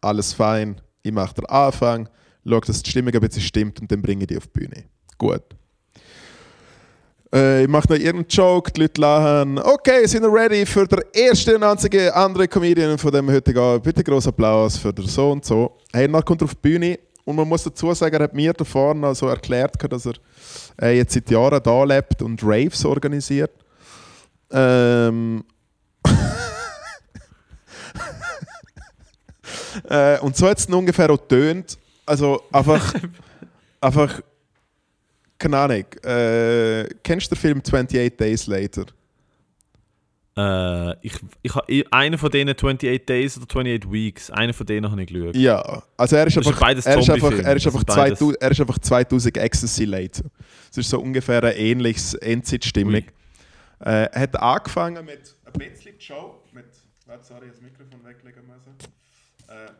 [0.00, 0.80] Alles fein.
[1.02, 2.08] Ich mache den Anfang.
[2.46, 4.84] Schau, dass die Stimmung ein bisschen stimmt und dann bringe ich dich auf die Bühne.
[5.18, 5.42] Gut.
[7.32, 9.58] Äh, ich mache noch irgendeinen Joke, die Leute lachen.
[9.58, 13.84] Okay, sind wir ready für den ersten und einzigen anderen Comedian von dem heutigen Abend.
[13.84, 15.78] Bitte großen Applaus für den so und so.
[15.92, 18.52] Hey, dann kommt er auf die Bühne und man muss dazu sagen, er hat mir
[18.52, 20.14] da vorne also erklärt, dass er
[20.82, 23.52] äh, jetzt seit Jahren da lebt und Raves organisiert.
[24.52, 25.44] Ähm,
[29.88, 31.78] äh, und so hat es ungefähr auch tönt.
[32.06, 32.94] Also einfach,
[33.80, 34.20] einfach,
[35.38, 35.84] keine Ahnung.
[36.02, 38.86] Äh, kennst du den Film 28 Days Later?
[40.36, 44.66] Äh, ich, ich, ha- ich, einer von denen 28 Days oder 28 Weeks, einer von
[44.66, 45.36] denen habe ich geschaut.
[45.36, 47.86] Ja, also er ist Das ist einfach, beides er ist einfach, er ist einfach, sind
[47.96, 50.24] beides- 2000, er ist einfach 2000 Ecstasy later.
[50.70, 52.94] Es ist so ungefähr ein ähnliches Endzeit-Stimmung.
[52.94, 53.04] Ui.
[53.80, 56.66] Äh, er hat angefangen mit ein bisschen Show, mit,
[57.06, 58.76] warte, sorry, das Mikrofon weglegen müssen.
[59.48, 59.70] Äh,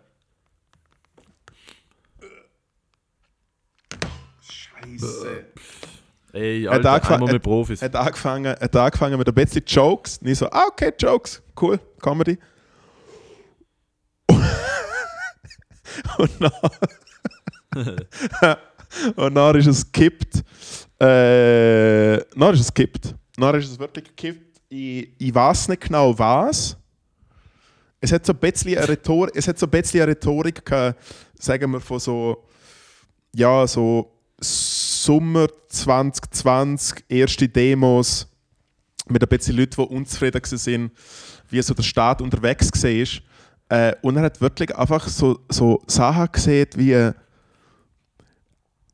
[4.43, 5.47] Scheiße.
[6.33, 7.83] Ey, hat Alter, angefangen- einmal mit Profis.
[7.83, 10.19] hat angefangen, hat angefangen mit ein bisschen Jokes.
[10.19, 12.39] Und ich so, ah, okay, Jokes, cool, Comedy.
[16.19, 16.53] und dann,
[19.17, 20.37] und dann ist es gekippt.
[21.01, 23.15] Äh, dann ist es gekippt.
[23.40, 24.61] Dann ist es wirklich gekippt.
[24.68, 26.76] Ich, ich weiß nicht genau was.
[28.00, 30.98] Es hat so ein bisschen eine Rhetorik, es hat so ein bisschen eine Rhetorik gehabt,
[31.38, 32.44] sagen wir von so,
[33.35, 38.26] ja, so Sommer 2020, erste Demos
[39.07, 40.90] mit ein bisschen Leuten, die unzufrieden waren,
[41.50, 43.22] wie so der Staat unterwegs war.
[43.68, 47.12] Äh, und er hat wirklich einfach so, so Sachen gesehen wie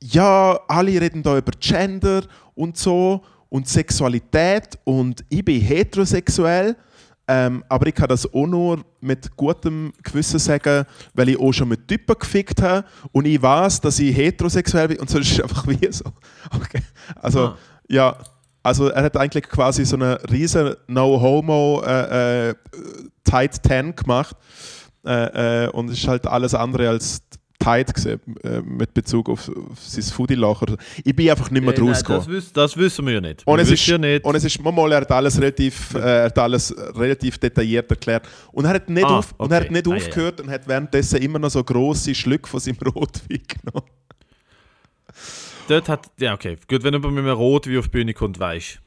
[0.03, 6.77] ja, alle reden da über Gender und so und Sexualität und ich bin heterosexuell,
[7.29, 11.69] ähm, aber ich kann das auch nur mit gutem Gewissen sagen, weil ich auch schon
[11.69, 15.41] mit Typen gefickt habe und ich weiß, dass ich heterosexuell bin und so ist es
[15.41, 16.05] einfach wie so.
[16.55, 16.83] Okay.
[17.17, 17.57] Also, Ah.
[17.89, 18.17] ja,
[18.63, 22.55] also er hat eigentlich quasi so eine riesen No-Homo äh, äh,
[23.25, 24.37] Tight 10 gemacht
[25.05, 27.26] äh, äh, und es ist halt alles andere als
[27.67, 30.77] tight gewesen, äh, mit Bezug auf, auf sein so.
[31.05, 32.33] Ich bin einfach nicht mehr nein, draus gekommen.
[32.33, 33.47] das, das wissen wir ja nicht.
[33.47, 34.25] Und wir es, ist, ja nicht.
[34.25, 38.29] und es ist, mal, er hat alles relativ, äh, er hat alles relativ detailliert erklärt.
[38.53, 39.73] Und er hat nicht, Ah, auf, und er hat okay.
[39.75, 43.43] nicht Ah, ja, aufgehört und hat währenddessen immer noch so grosse Schlücke von seinem Rotwein
[43.49, 43.91] genommen.
[45.69, 48.81] Dort hat, ja okay, gut, wenn jemand mit einem Rotwein auf die Bühne kommt, weißt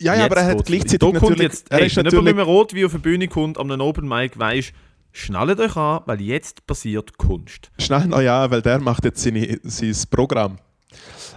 [0.00, 2.48] Ja, ja, aber er hat gleichzeitig natürlich, jetzt, er hey, ist wenn jemand mit natürlich,
[2.48, 4.72] einem Rotwein auf die Bühne kommt, an einem Open Mic, weißt
[5.14, 7.70] schnallt euch an, weil jetzt passiert Kunst.
[7.78, 10.58] schnell noch ja, weil der macht jetzt seine, sein Programm.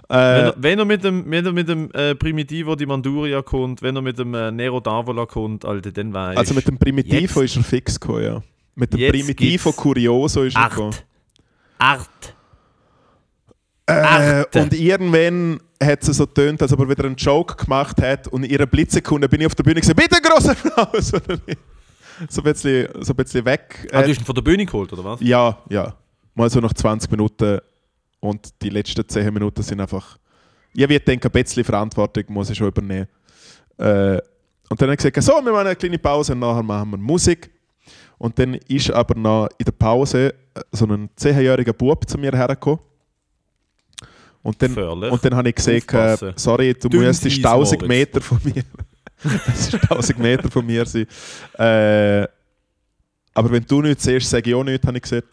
[0.10, 3.42] Wenn, Äh, er, wenn er mit dem, wenn er mit dem äh, Primitivo di Manduria
[3.42, 6.78] kommt, wenn er mit dem äh, Nero d'Avola kommt, Alter, dann weißt also mit dem
[6.78, 8.42] Primitivo jetzt- ist er fix gekommen, ja.
[8.76, 10.96] Mit dem Jetzt Primitivo Curioso ist er gekommen.
[11.80, 12.34] Art.
[13.86, 18.28] Äh, und irgendwann hat sie so tönt, als ob er wieder einen Joke gemacht hat
[18.28, 21.12] und in ihrer Blitzsekunde bin ich auf der Bühne gesagt, bitte großer Applaus!
[22.30, 23.88] So ein bisschen, so ein bisschen weg.
[23.92, 25.20] Ah, Äh, du hast ihn von der Bühne geholt, oder was?
[25.22, 25.96] ja, ja.
[26.36, 27.60] Mal so nach 20 Minuten
[28.20, 30.18] und die letzten 10 Minuten sind einfach.
[30.74, 33.08] Ich würde denken, ein bisschen Verantwortung muss ich schon übernehmen.
[33.78, 34.18] Äh,
[34.70, 36.98] und dann habe ich gesagt, so, wir machen eine kleine Pause und nachher machen wir
[36.98, 37.50] Musik.
[38.20, 42.32] Und dann ist aber noch in der Pause äh, so ein 10-jähriger Bub zu mir
[42.32, 42.80] hergekommen.
[44.44, 47.88] Und dann, und dann habe ich gesagt, äh, sorry, du Dünn musst Eis, 1000 Moritz.
[47.90, 48.64] Meter von mir.
[49.46, 51.08] das ist 1000 Meter von mir sein.
[51.58, 52.28] Äh,
[53.34, 55.28] aber wenn du nichts siehst, sage ich auch nichts, habe ich gesagt.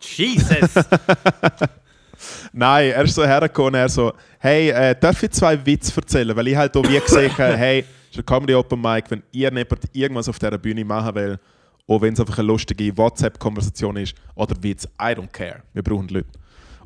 [0.00, 0.74] Jesus!
[2.52, 6.34] Nein, er ist so hergekommen er so, hey, äh, darf ich zwei Witze erzählen?
[6.36, 9.50] Weil ich halt auch wie gesehen habe, hey, ist ein Comedy Open Mic, wenn ihr
[9.50, 11.38] neben irgendwas auf dieser Bühne machen will,
[11.86, 16.08] auch wenn es einfach eine lustige WhatsApp-Konversation ist oder Witz, I don't care, wir brauchen
[16.08, 16.28] Leute.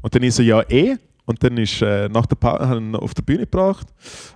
[0.01, 0.97] Und dann ist so, ja eh,
[1.29, 3.87] und dann ist äh, nach der Pause auf der Bühne gebracht,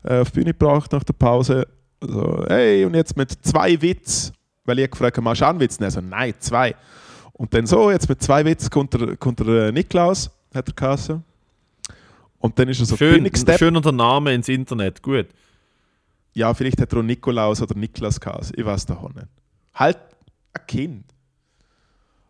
[0.05, 1.67] äh, auf die Bühne gebracht nach der Pause,
[2.03, 4.31] so, hey, und jetzt mit zwei Witz,
[4.67, 5.79] weil ich gefragt habe, machst du einen Witz?
[5.79, 6.75] Und er so, nein, zwei.
[7.33, 10.75] Und dann so, jetzt mit zwei Witz kommt der, kommt der äh, Niklaus, hat er
[10.75, 11.25] geheißen.
[12.39, 15.29] Und dann ist er so Schön, schöner der Name ins Internet, gut.
[16.35, 18.55] Ja, vielleicht hat er auch Nikolaus oder Niklas geheißen.
[18.55, 19.29] Ich weiß doch nicht.
[19.73, 19.99] Halt
[20.53, 21.05] ein Kind.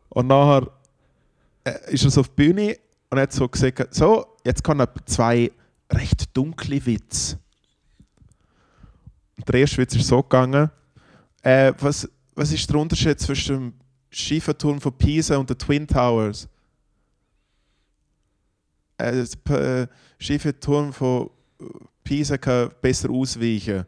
[0.08, 0.68] Und nachher
[1.64, 2.76] äh, ist er so auf die Bühne
[3.12, 5.52] und hat so gesagt, so, jetzt kann er zwei
[5.90, 7.38] recht dunkle Witze.
[9.46, 10.70] Der erste Witz ist so gegangen,
[11.42, 13.74] äh, was, was ist der Unterschied zwischen dem
[14.08, 16.48] Schieferturm von Pisa und den Twin Towers?
[18.96, 19.86] Äh, P- äh,
[20.18, 21.28] schiefe Turm von
[22.02, 23.84] Pisa kann besser ausweichen.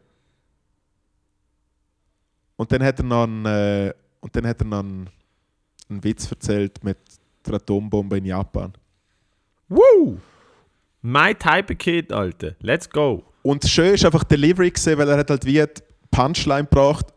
[2.57, 5.09] Und dann hat er noch einen, äh, und dann hat er noch einen,
[5.89, 6.99] einen Witz erzählt mit
[7.43, 8.71] der Atombombe in Japan.
[9.69, 10.17] Woo!
[11.01, 12.55] My type of kid, Alter.
[12.61, 13.23] Let's go.
[13.43, 15.67] Und das Schöne ist einfach die Delivery gesehen, weil er hat halt wie die
[16.09, 17.07] Punchline gebracht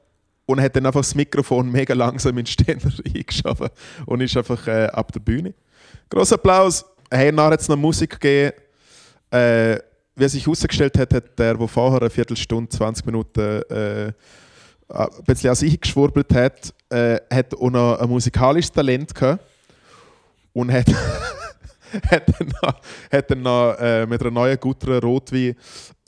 [0.46, 3.68] und hat dann einfach das Mikrofon mega langsam in den Ständer eingeschoben
[4.06, 5.54] und ist einfach äh, ab der Bühne.
[6.08, 6.84] Grosser Applaus.
[7.10, 8.56] Hey, nachher hat es noch Musik gegeben.
[9.30, 9.78] Äh,
[10.16, 14.12] wie er sich herausgestellt hat, hat der, der vorher eine Viertelstunde, 20 Minuten äh,
[14.88, 19.44] ein bisschen an sich geschwurbelt hat, äh, hat auch noch ein musikalisches Talent gehabt
[20.52, 20.86] und hat,
[22.10, 25.54] hat dann noch, hat dann noch äh, mit einer neuen guter Rotwein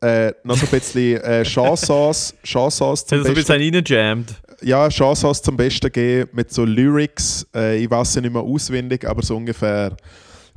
[0.02, 4.34] äh, noch so ein bisschen äh, Chansons, Chansons zum er so ein Besten, bisschen reingejammt.
[4.62, 7.46] ja, Chansons zum Besten gegeben mit so Lyrics.
[7.54, 9.96] Äh, ich weiß sie nicht mehr auswendig, aber so ungefähr.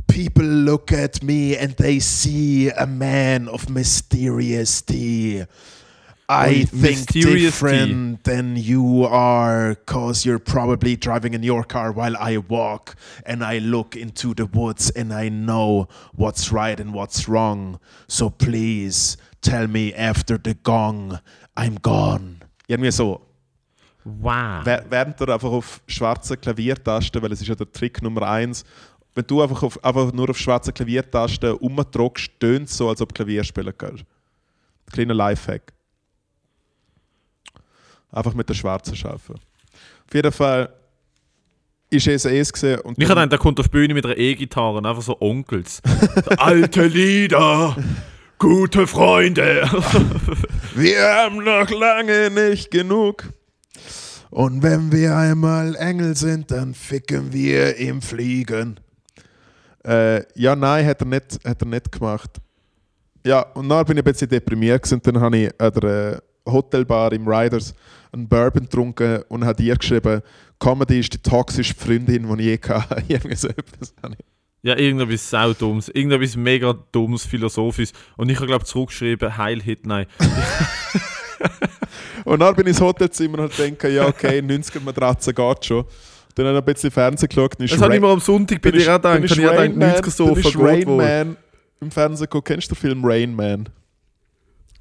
[0.08, 5.46] People look at me and they see a man of mysterious tea.
[6.34, 12.38] I think different than you are, cause you're probably driving in your car while I
[12.38, 17.80] walk, and I look into the woods and I know what's right and what's wrong.
[18.08, 21.20] So please tell me after the gong,
[21.56, 22.42] I'm gone.
[22.68, 23.22] Irgendwie so.
[24.06, 24.66] Wow.
[24.66, 28.66] Während du einfach auf schwarze Klaviertasten, weil es ist ja der Trick Nummer eins,
[29.16, 33.14] wenn du einfach, auf, einfach nur auf schwarze Klaviertasten rumdrückst, tönt es so, als ob
[33.14, 34.04] Klavier spielen kannst.
[34.92, 35.74] Kleiner Lifehack.
[38.14, 39.36] Einfach mit der schwarzen schaffen.
[39.36, 40.70] Auf jeden Fall
[41.90, 44.18] ist es es gesehen und Ich habe gedacht, der kommt auf die Bühne mit einer
[44.18, 45.82] E-Gitarre und einfach so Onkels.
[46.38, 47.76] Alte Lieder,
[48.38, 49.68] gute Freunde.
[50.76, 53.30] Wir haben noch lange nicht genug.
[54.32, 58.80] Und wenn wir einmal Engel sind, dann ficken wir im Fliegen.
[59.86, 62.42] Äh, ja, nein, hat er, nicht, hat er nicht gemacht.
[63.24, 66.52] Ja, und dann bin ich ein bisschen deprimiert und dann habe ich an der äh,
[66.52, 67.76] Hotelbar im Riders
[68.14, 70.22] einen Bourbon getrunken und habe ihr geschrieben,
[70.60, 73.04] Comedy ist die toxischste Freundin, die ich je hatte.
[73.08, 74.26] Irgendwie so etwas ich.
[74.62, 77.94] ja, irgendetwas saudummes, irgendetwas mega dummes, philosophisches.
[78.16, 80.06] Und ich habe, glaube zurückgeschrieben, Heil Hit, nein.
[82.26, 85.86] Und dann bin ich ins Hotelzimmer und denke, ja, okay, 90er Matratze geht schon.
[86.36, 87.56] Dann habe ich ein bisschen Fernsehen geschaut.
[87.60, 89.24] Das habe ich mir am Sonntag bei dir auch gedacht.
[89.24, 90.98] Ich habe gedacht, Man- 90er Sofa geht Rain.
[90.98, 91.38] Man
[91.82, 92.48] im Fernsehen geguckt.
[92.48, 93.70] Kennst du den Film Rain Man?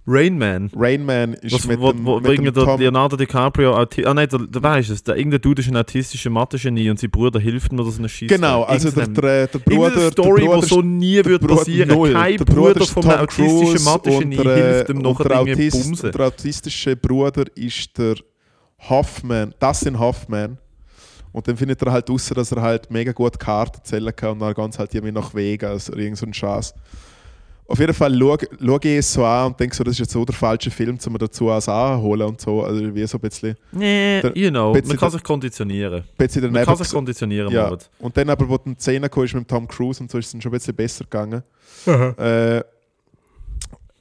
[0.05, 0.69] Rain Man.
[0.75, 4.05] Rain Man ist Was, mit wo, dem, wo mit dem der Tom, Leonardo DiCaprio Auti
[4.05, 7.09] Ah nein, der, der weißt es, der irgendein Dude ist ein autistischer Mathe-Genie und sein
[7.11, 8.35] Bruder hilft mir, dass er nicht schießt.
[8.35, 11.88] Genau, also der, der, der Bruder, Irgendeine Story, der Bruder die so nie Bruder- passieren.
[11.91, 12.12] null.
[12.15, 16.11] Kein Der Bruder Tom einem autistischen Mathe-Genie hilft ihm irgendwie Autist- bumsen.
[16.12, 18.17] Der autistische Bruder ist der
[18.88, 20.59] Hoffman, Dustin Hoffman.
[21.31, 24.41] Und dann findet er halt raus, dass er halt mega gut Karten zählen kann und
[24.41, 26.75] dann ganz halt irgendwie nach Vegas oder irgend so ein Schatz.
[27.68, 30.12] Auf jeden Fall schaue schau ich es so an und denke so, das ist jetzt
[30.12, 32.62] so der falsche Film, um mir dazu als anholen und so.
[32.62, 36.05] Also wie so ein bisschen, Nee, Der- you know, bisschen man kann sich konditionieren.
[36.18, 37.64] bisschen Man kann sich konditionieren, ja.
[37.64, 37.88] Moritz.
[37.98, 40.27] Und dann aber, wo die Szene kam, ist mit dem Tom Cruise und so ist
[40.27, 41.42] es dann schon ein bisschen besser gegangen.
[41.87, 42.62] Äh,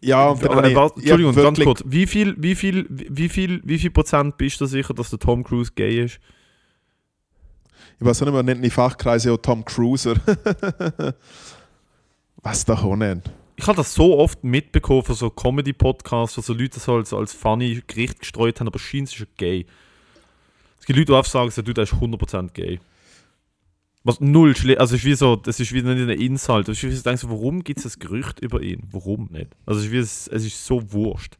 [0.02, 1.84] ja, und dann Aber, ich- warte, Entschuldigung, hab ganz kurz.
[1.86, 5.43] Wie viel, wie viel, wie viel, wie viel Prozent bist du sicher, dass der Tom
[5.43, 6.19] Cruise gay ist?
[8.00, 10.15] Ich weiß auch nicht, man nennt die Fachkreise auch Tom Cruiser.
[12.43, 13.21] Was da honen?
[13.62, 17.32] Ich habe das so oft mitbekommen von so Comedy-Podcasts, wo so Leute so als, als
[17.32, 19.67] funny Gericht gestreut haben, aber scheint ist er gay.
[20.80, 22.80] Es gibt Leute, die einfach sagen, so, du, der ist 100% gay.
[24.04, 26.69] Was null schle Also es ist wie so, das ist wie nicht ein Insult.
[26.69, 28.82] Es ist wie so, warum gibt es ein Gerücht über ihn?
[28.89, 29.50] Warum nicht?
[29.67, 31.38] Also es ist, wie, es, es ist so wurscht.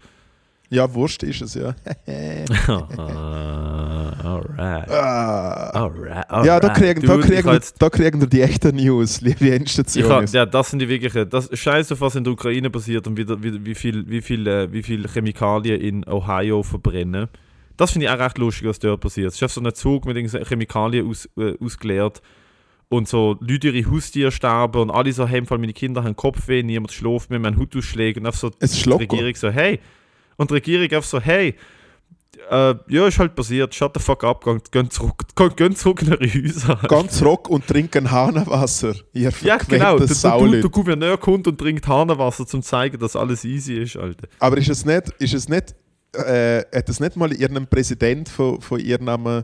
[0.74, 1.76] Ja, Wurst ist es, ja.
[4.24, 4.90] alright.
[4.90, 5.70] Ah.
[5.74, 6.26] Alright.
[6.46, 6.74] Ja, da alright.
[6.78, 9.52] kriegen, da, Dude, ich kriegen, wir- jetzt- da kriegen wir die echten News, liebe Ich
[9.54, 10.10] Endstation.
[10.10, 11.30] hab, ja, das sind die wirklichen.
[11.30, 14.72] Das Scheiße, was in der Ukraine passiert und wie, wie, wie, viel, wie, viel, äh,
[14.72, 17.28] wie viel Chemikalien in Ohio verbrennen.
[17.78, 19.28] Das finde ich auch recht lustig, was dort passiert.
[19.30, 20.16] Es ist einfach so ein Zug mit
[20.48, 22.22] Chemikalien aus, äh, ausgeleert
[22.90, 26.92] und so Leute ihre Haustiere sterben und alle so, hey, meine Kinder haben Kopfweh, niemand
[26.92, 28.90] schläft mehr, mein Hautausschläge und einfach so Es die.
[28.90, 29.80] Regierung so, hey.
[30.42, 31.54] Und die Regierung einfach so, hey,
[32.50, 35.24] äh, ja, ist halt passiert, shut the fuck up, geht zurück,
[35.56, 36.80] geht zurück in eure Häuser.
[36.88, 38.96] Ganz rock und trinken Hahnenwasser.
[39.14, 40.00] Ihr Ja, genau.
[40.00, 43.98] Der, der, der Gouverneur kommt und trinkt Hahnenwasser, um zu zeigen, dass alles easy ist,
[43.98, 44.28] Alter.
[44.40, 45.76] Aber ist es nicht, ist es nicht,
[46.14, 49.44] äh, hat es nicht mal irgendein Präsident von, von ihrem äh,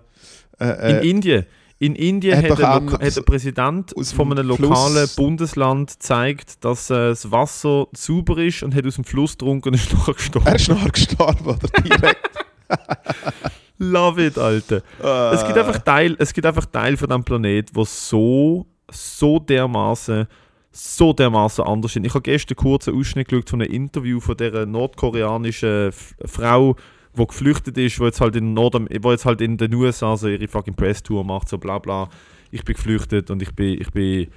[0.59, 1.45] In äh, Indien.
[1.79, 6.63] In Indien hat hat, Loka- hat der Präsident aus von einem Fluss- lokalen Bundesland gezeigt,
[6.65, 10.13] dass äh, das Wasser sauber ist und hat aus dem Fluss getrunken und ist nachher
[10.15, 10.47] gestorben.
[10.47, 11.67] er ist nachher gestorben, oder?
[11.83, 12.29] Direkt.
[13.79, 14.81] Love it, Alter.
[15.33, 20.25] Es gibt einfach Teil, es gibt einfach Teil von diesem Planet, wo so, so dermaßen,
[20.71, 22.05] so dermaßen anders sind.
[22.05, 25.91] Ich habe gestern kurz einen Ausschnitt geschaut von einem Interview von der nordkoreanischen
[26.25, 26.75] Frau,
[27.17, 30.27] die geflüchtet ist, wo jetzt halt in Nordam wo jetzt halt in den USA so
[30.27, 32.09] ihre fucking Press-Tour macht, so bla bla.
[32.51, 34.27] Ich bin geflüchtet und ich bin, ich bin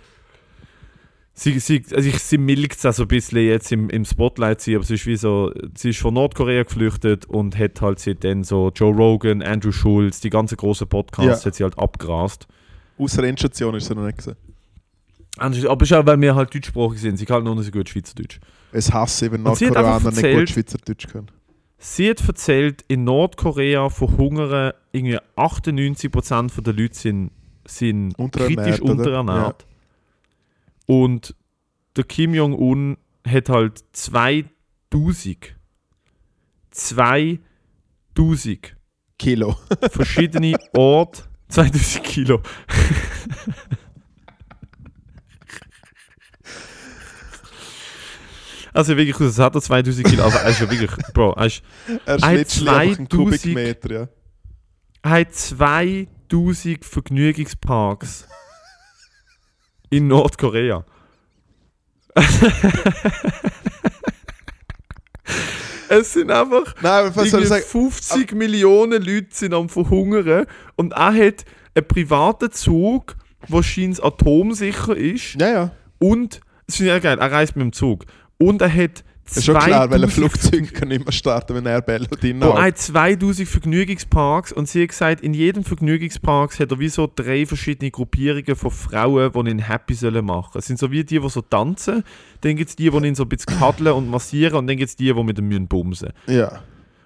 [1.32, 4.60] Sie, sie, also ich, sie milkt es auch so ein bisschen jetzt im, im Spotlight,
[4.60, 8.44] sie, aber sie ist wie so, sie ist von Nordkorea geflüchtet und hat halt seitdem
[8.44, 11.46] so Joe Rogan, Andrew Schulz, die ganzen großen Podcasts Ja.
[11.46, 12.46] hat sie halt abgrast.
[12.98, 14.36] Außer Endstation ist er noch nicht gesehen.
[15.38, 17.88] Aber es ist auch, weil wir halt deutschsprachig sind, sie kann nur noch so gut
[17.88, 18.38] Schweizerdeutsch.
[18.72, 21.30] Es hasse sie einfach Nordkoreaner nicht gut Schweizerdeutsch können.
[21.82, 27.30] Sie hat erzählt, in Nordkorea verhungern irgendwie 98% der Leute sind,
[27.66, 29.66] sind Unterernährt, kritisch unterernährt.
[30.84, 31.34] Und
[31.96, 35.56] der Kim Jong-un hat halt 2000
[36.70, 37.40] 2000
[39.18, 39.56] Kilo.
[39.90, 42.42] verschiedene Orte 2000 Kilo
[48.72, 51.62] also wirklich das hat er 2000 Kilo also er ist ja wirklich Bro er ist
[52.06, 54.08] Er einfach einen 2000 Kubikmeter, ja.
[55.02, 58.28] Er hat 2000 Vergnügungsparks
[59.90, 60.84] in Nordkorea.
[65.88, 67.64] es sind einfach Nein, was soll ich sagen?
[67.64, 73.16] 50 Millionen Leute sind am Verhungern und er hat einen privaten Zug,
[73.48, 75.70] der scheinbar atomsicher ist Ja, ja.
[75.98, 78.06] und, das finde ich auch geil, er reist mit dem Zug
[78.40, 81.82] und er hat Ist schon klar, weil ein 2000 Flugzeug kann immer starten, wenn er
[81.82, 82.62] Bello drin er hat.
[82.62, 87.44] hat 2000 Vergnügungsparks und sie hat gesagt, in jedem Vergnügungspark hat er wie so drei
[87.44, 90.58] verschiedene Gruppierungen von Frauen, die ihn happy sollen machen.
[90.58, 92.02] Es sind so wie die, die so tanzen,
[92.40, 94.88] dann gibt es die, die ihn so ein bisschen kaddeln und massieren und dann gibt
[94.88, 96.12] es die, die mit dem müssen bumsen.
[96.26, 96.60] Ja.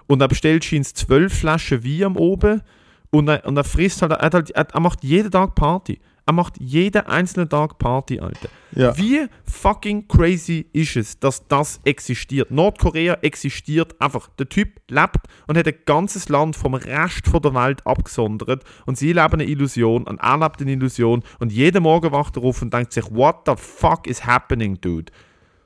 [0.07, 2.63] Und er bestellt scheint zwölf Flaschen Wein am oben
[3.11, 5.99] und er, und er frisst halt, er, halt, er, er macht jeden Tag Party.
[6.27, 8.49] Er macht jeden einzelnen Tag Party, Alter.
[8.73, 8.97] Ja.
[8.97, 12.51] Wie fucking crazy ist es, dass das existiert?
[12.51, 14.29] Nordkorea existiert einfach.
[14.39, 18.97] Der Typ lebt und hat ein ganzes Land vom Rest von der Welt abgesondert und
[18.97, 22.63] sie leben eine Illusion und er lebt eine Illusion und jeden Morgen wacht er auf
[22.63, 25.13] und denkt sich, what the fuck is happening, dude?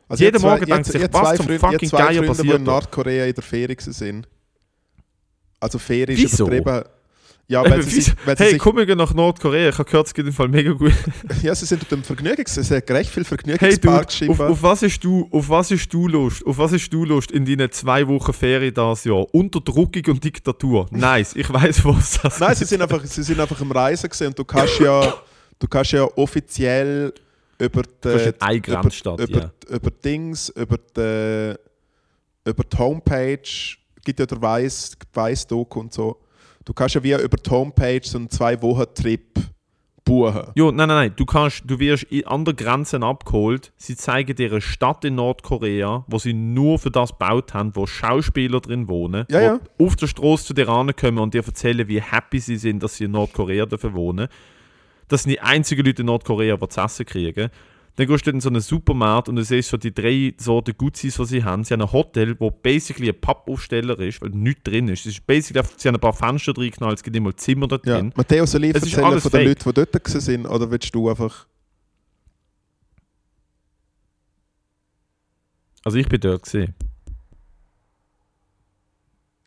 [0.09, 2.65] Also Jeden Morgen denkt sich, ihr was zum Freunde- fucking Geier Freunde, die passiert in
[2.65, 2.71] da?
[2.73, 4.29] Nordkorea in der Ferien sind.
[5.61, 6.49] Also Ferien Wieso?
[6.49, 6.89] ist übertrieben.
[7.51, 9.71] Ja, weil sie sich, weil sie hey, sich, komm wir nach Nordkorea.
[9.71, 10.93] Ich habe gehört, es geht im Fall mega gut.
[11.43, 12.59] ja, sie sind dort im Vergnügungs...
[12.59, 13.25] Es hat recht viel
[13.59, 16.47] Hey, Dude, auf, auf, was hast du, auf was hast du Lust?
[16.47, 19.27] Auf was hast du Lust in deinen zwei Wochen Ferien das Jahr?
[19.33, 20.89] Unterdrückung und Diktatur.
[20.91, 24.27] Nice, ich weiß, was das Nein, sie sind einfach, sie sind einfach im Reisen gewesen
[24.27, 25.15] und du kannst ja,
[25.59, 27.15] du kannst ja offiziell
[27.59, 29.75] über die, über, Grenzstadt, über, ja.
[29.75, 31.55] über Dings, über die,
[32.45, 33.41] über die Homepage,
[34.05, 36.19] gibt ja der Weiss, Weiss-Doku und so.
[36.69, 39.23] Du kannst ja wie über die Homepage so einen Zwei-Wochen-Trip
[40.05, 40.43] buchen.
[40.55, 41.13] Jo, nein, nein, nein.
[41.17, 43.73] Du, kannst, du wirst an der Grenze abgeholt.
[43.79, 47.87] Sie zeigen dir eine Stadt in Nordkorea, wo sie nur für das gebaut haben, wo
[47.87, 49.61] Schauspieler drin wohnen, Ja, wo ja.
[49.79, 53.05] auf der Straße zu dir rankommen und dir erzählen, wie happy sie sind, dass sie
[53.05, 54.29] in Nordkorea dürfen wohnen.
[55.09, 57.49] Das sind die einzigen Leute in Nordkorea, die zu essen kriegen.
[57.99, 61.17] Dann gehst du in so einen Supermarkt und du siehst so die drei Sorten Gutsis,
[61.17, 61.65] die sie haben.
[61.65, 65.01] Sie haben ein Hotel, wo basically ein Pappaufsteller ist, weil nichts drin ist.
[65.01, 67.77] Es ist basically, sie haben ein paar Fenster drin geknallt, es gibt immer Zimmer da
[67.85, 67.97] Ja.
[67.97, 68.13] drin.
[68.15, 69.49] Matteo, soll ich erzählen von den.
[69.49, 71.49] Leuten, die dort sind, oder willst du einfach...
[75.85, 76.75] Also ich bin dort gesehen.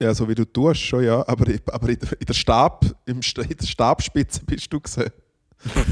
[0.02, 3.66] Ja, so wie du tust, schon ja, aber, aber in, der, Stab, im, in der
[3.66, 5.12] Stabspitze bist du gesehen.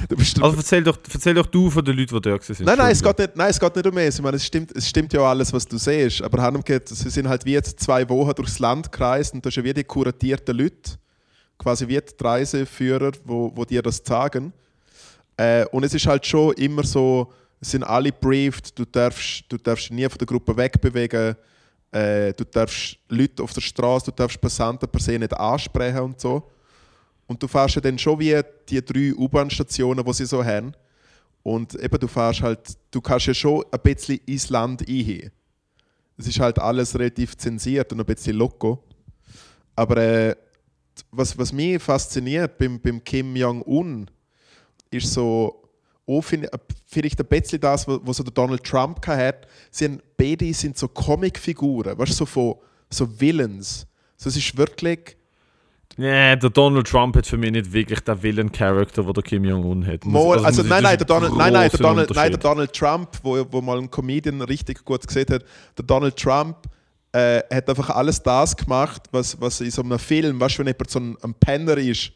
[0.07, 2.61] Du bist Also erzähl doch, erzähl doch du von den Leuten, die dort sind.
[2.61, 4.07] Nein, nein, es geht nicht, nein, es geht nicht um mich.
[4.07, 6.21] Ich meine, es stimmt, es stimmt ja alles, was du siehst.
[6.23, 9.55] Aber Hanem geht, sie sind halt wie jetzt zwei Wochen durchs Land gereist und hast
[9.55, 10.97] ja wie die kuratierten Leute,
[11.57, 14.53] quasi wie die Reiseführer, wo, wo dir das sagen.
[15.37, 19.57] Äh, und es ist halt schon immer so, es sind alle briefed, du darfst, du
[19.57, 21.35] darfst nie von der Gruppe wegbewegen,
[21.91, 26.19] äh, du darfst Leute auf der Straße, du darfst Passanten per se nicht ansprechen und
[26.19, 26.49] so.
[27.29, 30.73] Und du fährst ja dann schon wie die drei U-Bahn-Stationen, die sie so haben.
[31.43, 32.59] Und eben, du fährst halt,
[32.89, 35.31] du kannst ja schon ein bisschen ins Land ein.
[36.17, 38.83] Es ist halt alles relativ zensiert und ein bisschen loco.
[39.75, 40.35] Aber äh,
[41.11, 44.09] was, was mich fasziniert beim, beim Kim Jong-un,
[44.89, 45.69] ist so,
[46.07, 46.49] auch find-
[46.87, 49.47] vielleicht ein bisschen das, was, so der Donald Trump hat.
[49.69, 52.55] Sie haben, sind so Comicfiguren, weißt du, so von
[52.89, 53.85] so Villains.
[54.17, 55.15] So, es ist wirklich.
[55.99, 59.85] Nee, der Donald Trump hat für mich nicht wirklich den Villain-Charakter, den der Kim Jong-un
[59.85, 60.05] hat.
[60.05, 62.39] Mal, also, ich- nein, nein, der Donald, ein nein, nein, der Donald, nein, der.
[62.39, 65.43] Donald Trump, wo, wo mal ein Comedian richtig gut gesehen hat,
[65.77, 66.55] der Donald Trump
[67.11, 70.67] äh, hat einfach alles das gemacht, was, was in so einem Film, weißt du, wenn
[70.67, 72.13] jemand so ein, ein Penner ist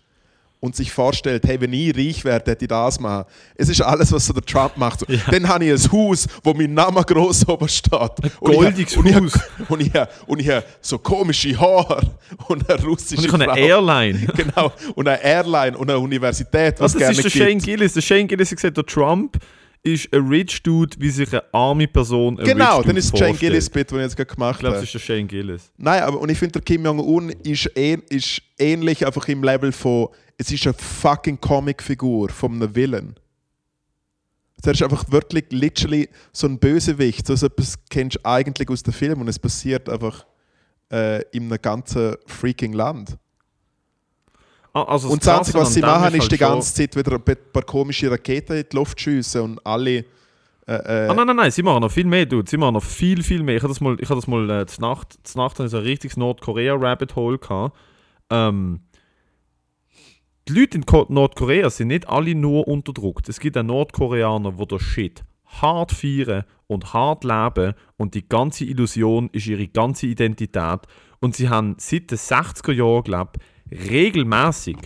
[0.64, 3.26] und sich vorstellt, hey, wenn ich reich werde, hätte ich das machen.
[3.54, 5.02] Es ist alles, was so der Trump macht.
[5.02, 7.92] So, Dann habe ich ein Haus, wo mein Name groß oben steht.
[8.40, 9.40] Und ich- goldiges und ich- Haus.
[9.68, 9.92] Und ich,
[10.26, 12.02] und ich habe so komische Haare
[12.48, 14.20] und eine russische Und ich habe eine Airline.
[14.38, 17.46] Genau, und eine Airline und eine Universität, was Also, das gerne ist der.
[17.46, 17.94] Shane Gillis.
[17.96, 19.38] Der Shane Gillis hat gesagt, der Trump
[19.84, 23.10] ist ein Rich Dude, wie sich eine arme Person ein Genau, Rich dann ist es
[23.12, 23.40] vorstellt.
[23.40, 24.84] Gillis Bit, den ich jetzt gerade Ich gemacht glaube, habe.
[24.84, 25.72] es ist der Shane Gillis.
[25.78, 30.08] Nein, aber und ich finde, der Kim Jong-un ist, ist ähnlich einfach im Level von,
[30.38, 33.16] es ist eine fucking Comicfigur von einem Villain.
[34.58, 37.28] Also er ist einfach wirklich literally so ein Bösewicht.
[37.28, 40.26] So etwas kennst du eigentlich aus dem Film und es passiert einfach
[40.92, 43.18] äh, in einem ganzen freaking Land.
[44.74, 47.38] Ah, Also und das Einzige, was sie machen, ist halt die ganze Zeit wieder ein
[47.54, 50.06] paar komische Raketen in die Luft schiessen und alle.
[50.66, 52.50] Äh, äh, Ah, nein, nein, nein, sie machen noch viel mehr, Dude.
[52.50, 53.58] Sie machen noch viel, viel mehr.
[53.58, 55.72] Ich habe das mal, ich habe das mal äh, zur Nacht, zur Nacht habe ich
[55.72, 57.78] so ein richtiges Nordkorea-Rabbit-Hole gehabt.
[58.30, 58.80] Ähm,
[60.48, 63.30] die Leute in Ko- Nordkorea sind nicht alle nur unterdrückt.
[63.30, 65.24] Es gibt auch Nordkoreaner, die das Shit
[65.62, 70.80] hart feiern und hart leben und die ganze Illusion ist ihre ganze Identität.
[71.20, 73.42] Und sie haben seit den 60er Jahren, glaube ich,
[73.90, 74.78] regelmäßig,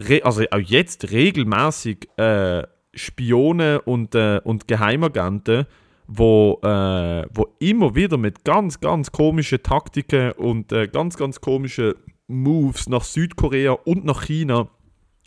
[0.00, 2.62] re also auch jetzt regelmäßig äh,
[2.94, 5.66] Spione und, äh, und Geheimagenten,
[6.06, 11.94] wo, äh, wo immer wieder mit ganz, ganz komischen Taktiken und äh, ganz, ganz komischen
[12.26, 14.68] Moves nach Südkorea und nach China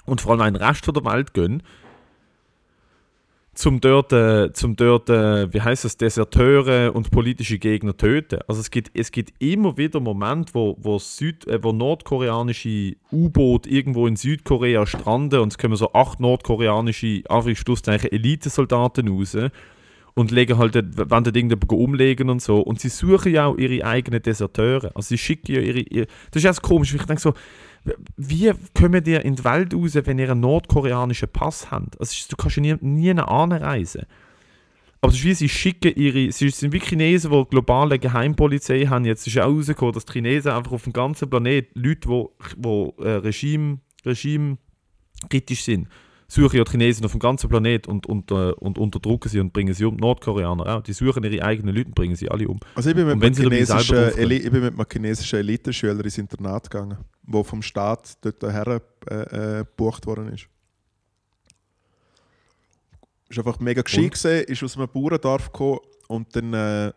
[0.05, 1.63] und vor allem in den Rest der Welt gehen,
[3.53, 8.39] zum dort, äh, zum dort äh, wie heißt das, Deserteure und politische Gegner töten.
[8.47, 13.69] Also es gibt, es gibt immer wieder Momente, wo, wo, Süd, äh, wo nordkoreanische U-Boote
[13.69, 19.35] irgendwo in Südkorea stranden und es kommen so acht nordkoreanische, Anführungszeichen, Elitesoldaten raus
[20.13, 22.59] und legen halt, wenn dort irgendjemand umlegen und so.
[22.59, 24.91] Und sie suchen ja auch ihre eigenen Deserteure.
[24.95, 27.33] Also sie schicken ja ihre, ihre das ist erst komisch, weil ich denke so,
[28.17, 31.99] wie kommen ihr in die Welt raus, wenn ihr einen nordkoreanischen Pass habt?
[31.99, 34.05] Also, du kannst ja nie, nie anreisen.
[35.01, 39.05] Aber es ist wie, sie schicken ihre, sie sind wie Chinesen, die globale Geheimpolizei haben.
[39.05, 42.25] Jetzt ist auch rausgekommen, dass die Chinesen einfach auf dem ganzen Planet Leute, die
[42.57, 44.59] wo, äh, Regime, Regime
[45.29, 45.87] kritisch sind,
[46.31, 49.51] suchen ja die Chinesen auf dem ganzen Planet und, und, äh, und unterdrücken sie und
[49.51, 49.97] bringen sie um.
[49.97, 50.81] Nordkoreaner auch.
[50.81, 52.59] Die suchen ihre eigenen Leute und bringen sie alle um.
[52.73, 56.69] Also ich bin mit, einem chinesischen, Eli ich bin mit einem chinesischen Eliteschüler ins Internat
[56.69, 60.47] gegangen, wo vom Staat dort her äh, äh, gebucht worden ist.
[63.29, 64.13] Ist einfach mega gescheit Und?
[64.13, 66.93] gewesen, ist aus einem Bauerndorf gekommen und dann äh,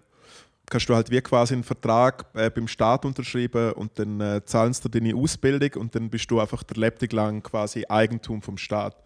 [0.66, 4.85] kannst du halt wie quasi einen Vertrag äh, beim Staat unterschreiben und dann äh, zahlst
[4.85, 9.04] du deine Ausbildung und dann bist du einfach der Lebtag lang quasi Eigentum vom Staat.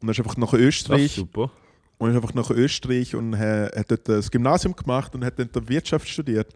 [0.00, 1.50] Und dann ist einfach nach Österreich super.
[1.98, 5.48] und ist einfach nach Österreich und hat, hat dort das Gymnasium gemacht und hat dann
[5.52, 6.54] dort Wirtschaft studiert.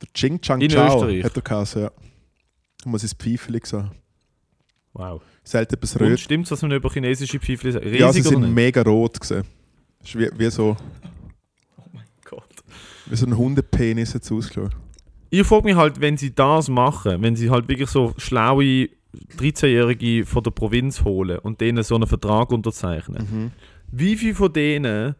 [0.00, 1.24] Der Ching Chang In Chao Österreich?
[1.24, 1.90] hat er geheißen, ja.
[2.84, 3.90] Muss ins Pfeifeli sagen.
[4.92, 5.20] Wow.
[5.44, 6.20] Selten etwas Und rot.
[6.20, 7.84] stimmt dass man über chinesische Pfeifli sagt?
[7.84, 9.44] Riesig Ja, sie sind mega rot gewesen.
[10.02, 10.76] Ist wie, wie, so,
[12.24, 12.48] Gott.
[13.06, 14.70] wie so ein Hundepenis jetzt ausgeschaut.
[15.30, 18.88] Ich frage mich halt, wenn sie das machen, wenn sie halt wirklich so schlaue
[19.38, 23.50] 13-Jährige von der Provinz holen und denen so einen Vertrag unterzeichnen, Mhm.
[23.90, 25.14] wie viele von denen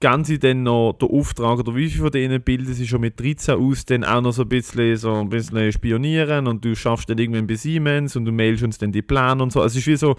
[0.00, 3.20] geben sie denn noch den Auftrag oder wie viele von denen bilden sie schon mit
[3.20, 7.08] 13 aus, dann auch noch so ein bisschen, so ein bisschen spionieren und du schaffst
[7.08, 9.60] dann irgendwann bei Siemens und du mailst uns dann die Pläne und so.
[9.60, 10.16] Also es ist wie so,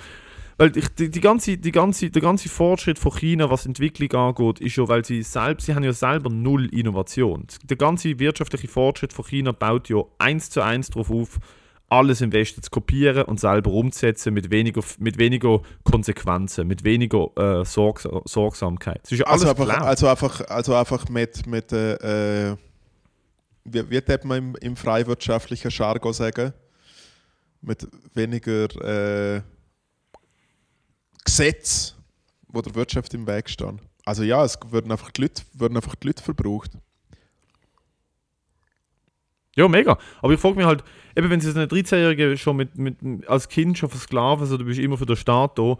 [0.57, 4.78] weil die, die ganze, die ganze, der ganze Fortschritt von China, was Entwicklung angeht, ist
[4.78, 7.45] ja, weil sie selbst, sie haben ja selber null Innovation.
[7.63, 11.39] Der ganze wirtschaftliche Fortschritt von China baut ja eins zu eins darauf auf,
[11.93, 17.29] alles im Westen zu kopieren und selber umzusetzen mit weniger, mit weniger Konsequenzen, mit weniger
[17.37, 19.09] äh, Sorgs Sorgsamkeit.
[19.11, 22.57] Ja Also einfach, also einfach, also einfach mit, mit äh, äh,
[23.65, 26.53] wie, wie man im, im freiwirtschaftlichen Jargon sagen?
[27.61, 28.65] Mit weniger
[29.35, 29.41] äh,
[31.23, 31.95] Gesetz,
[32.47, 33.79] wo der Wirtschaft im Weg stehen.
[34.05, 36.71] Also ja, es würden einfach die Leute, würden einfach die Leute verbraucht.
[39.55, 39.97] Ja, mega.
[40.21, 40.83] Aber ich frage mich halt,
[41.15, 42.97] eben wenn sie so eine 13-Jährige schon mit, mit,
[43.27, 45.77] als Kind schon versklaven, also du bist immer für den Staat da,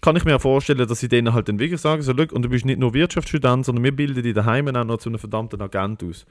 [0.00, 2.42] kann ich mir ja vorstellen, dass sie denen halt dann wirklich sagen, so, «Look, und
[2.42, 5.60] du bist nicht nur Wirtschaftsstudent, sondern wir bilden dich daheim auch noch zu einem verdammten
[5.60, 6.26] Agent aus.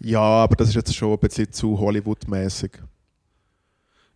[0.00, 2.72] Ja, aber das ist jetzt schon ein bisschen zu Hollywood-mäßig.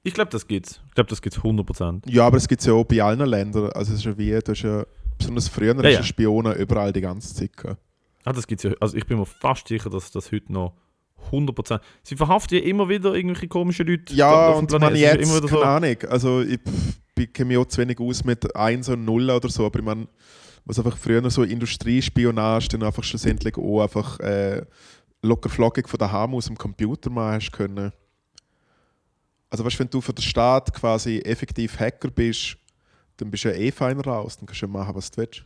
[0.04, 0.80] Ich glaube, das gibt's.
[0.88, 2.02] Ich glaube, das gibt's 100%.
[2.08, 3.70] Ja, aber es gibt es ja auch bei allen Ländern.
[3.70, 4.84] Also es ist ja wie, du hast ja,
[5.18, 5.98] besonders früher Ja, ja.
[5.98, 7.50] du Spione überall die ganze Zeit.
[8.24, 8.72] Ah, das gibt's ja.
[8.80, 10.74] Also ich bin mir fast sicher, dass das heute noch
[11.30, 11.80] 100%.
[12.02, 15.60] Sie verhaften ja immer wieder irgendwelche komischen Leute Ja, und man jetzt, immer wieder keine
[15.60, 16.60] so, Ahnung, also ich
[17.32, 20.08] kenne mich auch zu wenig aus mit 1 und 0 oder so, aber ich meine,
[20.64, 24.64] was einfach früher so Industriespionage dann einfach schlussendlich auch einfach äh,
[25.22, 27.92] locker flockig von daheim aus dem Computer machen hast können.
[29.50, 32.56] Also weißt, wenn du für den Staat quasi effektiv Hacker bist,
[33.18, 35.44] dann bist du ja eh feiner raus, dann kannst du ja machen, was du willst.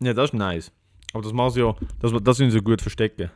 [0.00, 0.70] Ja, das ist nice.
[1.12, 3.30] Aber das machen sie ja, das, das sind sie gut verstecken.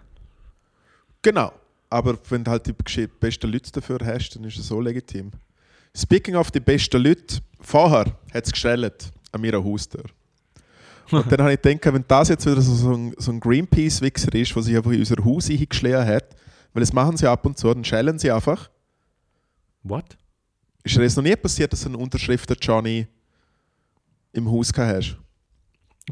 [1.22, 1.52] Genau.
[1.88, 5.32] Aber wenn du halt die besten Leute dafür hast, dann ist es so legitim.
[5.96, 10.04] Speaking of die besten Leute, vorher hat es geschrellt an meiner Haustür.
[11.10, 14.54] Und dann habe ich gedacht, wenn das jetzt wieder so, ein, so ein Greenpeace-Wichser ist,
[14.54, 16.36] der sich einfach in unser Haus eingeschlagen hat,
[16.72, 18.70] weil das machen sie ab und zu, dann schellen sie einfach.
[19.82, 20.16] What?
[20.84, 23.08] Ist dir das noch nie passiert, dass du einen Unterschriften Johnny
[24.32, 25.16] im Haus gehabt hast?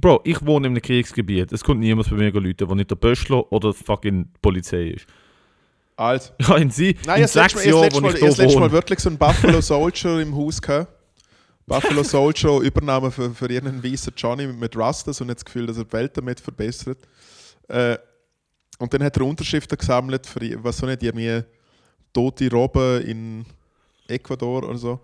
[0.01, 1.53] Bro, ich wohne in einem Kriegsgebiet.
[1.53, 5.07] Es kommt niemand bei mir Leute, der nicht der Böschler oder die fucking Polizei ist.
[5.97, 6.33] Alt.
[6.41, 8.59] Ja, in sie, Nein, in ich sechs Jahren, wo Mal, ich ich das hier letzte
[8.61, 8.73] Mal wohne.
[8.73, 10.93] wirklich so einen Buffalo Soldier im Haus gehabt.
[11.67, 15.77] Buffalo Soldier Übernahme für, für irgendeinen weißen Johnny mit, Rastas und hat das Gefühl, dass
[15.79, 16.99] er die Welt damit verbessert.
[17.69, 17.99] Äh,
[18.79, 21.43] und dann hat er Unterschriften gesammelt für, was so nicht, irgendwie
[22.13, 23.47] tote Robben in
[24.07, 25.01] Ecuador oder so.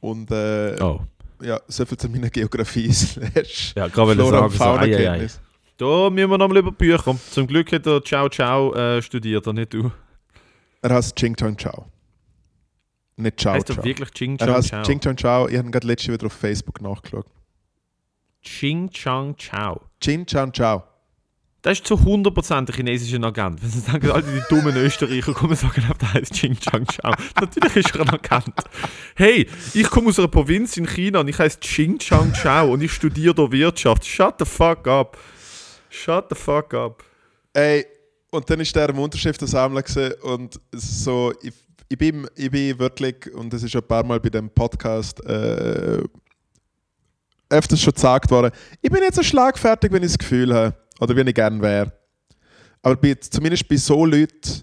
[0.00, 1.00] Und äh, Oh,
[1.42, 4.64] ja, so viel zu meiner Geografie slash ja, gerade weil ich Flora und sagen, so,
[4.64, 4.96] ei, ei, ei.
[4.96, 5.40] Fauna-Kenntnis.
[5.76, 7.16] Da müssen wir nochmal über Bücher.
[7.30, 9.92] Zum Glück hat er Ciao Ciao äh, studiert, und nicht du.
[10.82, 11.86] Er heißt Ching Chong Chao.
[13.16, 13.84] Nicht Ciao heißt er Ciao.
[13.84, 14.82] wirklich Ching Er Chang heißt Ciao?
[14.82, 15.48] Ching Chong Chao.
[15.48, 17.26] Ich habe ihn gerade letztes wieder auf Facebook nachgeschaut.
[18.42, 19.80] Ching Chang Ciao.
[20.00, 20.82] Ching Chong Chao.
[21.68, 23.62] Das ist zu 100% der chinesische Agent.
[23.62, 27.12] Wenn sie sagen, alle die dummen Österreicher kommen und sagen, der heißt Ching Chang Chao.
[27.38, 28.54] Natürlich ist er ein Agent.
[29.14, 32.82] Hey, ich komme aus einer Provinz in China und ich heiße Ching Chang Chao und
[32.82, 34.06] ich studiere da Wirtschaft.
[34.06, 35.18] Shut the fuck up.
[35.90, 37.04] Shut the fuck up.
[37.52, 37.84] Ey,
[38.30, 41.52] und dann ist der im Unterschriftensammler gewesen und so, ich,
[41.90, 46.02] ich, bin, ich bin wirklich, und das ist ein paar Mal bei dem Podcast äh,
[47.50, 51.16] öfters schon gesagt worden, ich bin jetzt so schlagfertig, wenn ich das Gefühl habe, oder
[51.16, 51.92] wenn ich gern wäre.
[52.82, 54.62] Aber bei, zumindest bei so Leuten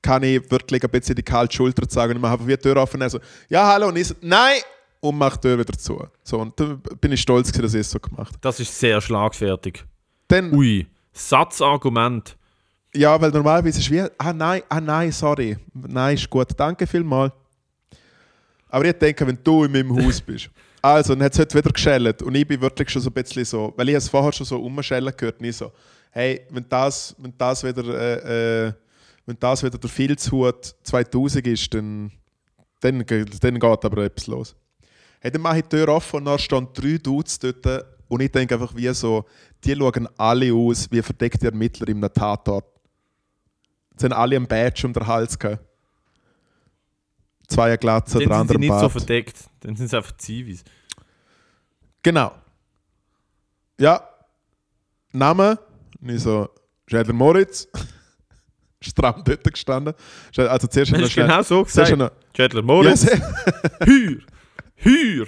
[0.00, 2.62] kann ich wirklich ein bisschen die kalte Schulter zeigen und ich mache einfach wie die
[2.62, 4.60] Tür offen und so, ja hallo, und ich so, nein,
[5.00, 6.06] und mache die Tür wieder zu.
[6.22, 8.38] So, und da bin ich stolz, gewesen, dass ich es so gemacht habe.
[8.40, 9.84] Das ist sehr schlagfertig.
[10.28, 12.36] Dann, Ui, Satzargument.
[12.94, 15.56] Ja, weil normalerweise ist wie, ah nein, ah nein, sorry.
[15.72, 17.32] Nein, ist gut, danke vielmals.
[18.68, 20.50] Aber ich denke, wenn du in meinem Haus bist.
[20.84, 22.22] Also, dann hat es heute wieder geschellt.
[22.22, 24.60] Und ich bin wirklich schon so ein bisschen so, weil ich es vorher schon so
[24.60, 25.70] umschellen gehört, nicht so,
[26.10, 28.72] hey, wenn das, wenn das wieder, äh, äh,
[29.24, 32.10] wenn das wieder der Filzhut 2000 ist, dann,
[32.80, 34.56] dann, dann geht aber etwas los.
[35.20, 38.32] Hey, dann mache ich die Tür offen und dann stehen drei Dudes dort und ich
[38.32, 39.24] denke einfach wie so,
[39.64, 42.66] die schauen alle aus wie verdeckte Ermittler einem Tatort.
[43.96, 45.64] Sie haben alle ein Badge um den Hals gehabt.
[47.52, 49.36] Zwei Glatze, Dann der sind sie nicht so verdeckt.
[49.60, 50.64] Dann sind sie einfach Zivis.
[52.02, 52.32] Genau.
[53.78, 54.08] Ja.
[55.12, 55.58] Name?
[56.00, 56.48] Und ich so,
[56.86, 57.68] Schädler Moritz.
[58.80, 59.94] Stramm dort gestanden.
[60.36, 61.26] Also zuerst Du hast schnell.
[61.28, 61.96] genau so gesagt.
[61.96, 63.20] noch, Chandler ja, Moritz, sehr-
[63.84, 64.18] Hür!
[64.74, 65.26] Hür!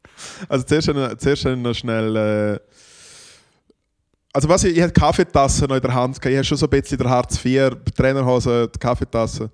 [0.48, 2.16] also zuerst, noch- zuerst noch schnell.
[2.16, 2.58] Äh,
[4.32, 6.18] also was ich, ich hatte Kaffeetasse noch in der Hand.
[6.18, 9.50] Ich habe schon so ein bisschen der Hartz IV, Trainerhose, die Kaffeetasse.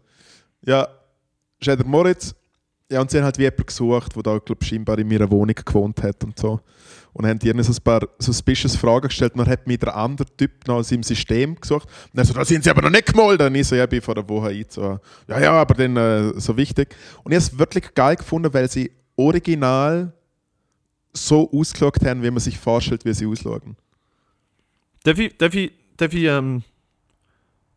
[0.65, 0.89] Ja,
[1.63, 2.35] Schädler Moritz.
[2.91, 5.55] Ja, und sie haben halt wie jemanden gesucht, der da, glaube scheinbar in meiner Wohnung
[5.55, 6.61] gewohnt hat und so.
[7.15, 9.33] Und haben ihnen so ein paar suspicious Fragen gestellt.
[9.33, 11.89] Und dann hat mich der andere Typ noch aus seinem System gesucht.
[12.13, 13.47] Und er so, da sind sie aber noch nicht gemolden.
[13.47, 14.67] Und ich so, ja, ich bin vor einer Woche ein.
[14.69, 14.99] So,
[15.29, 16.95] ja, ja, aber dann äh, so wichtig.
[17.23, 20.13] Und ich habe es wirklich geil gefunden, weil sie original
[21.15, 23.77] so ausgeschaut haben, wie man sich vorstellt, wie sie ausschauen.
[25.05, 26.63] Darf ich, darf ich, darf ich, ähm,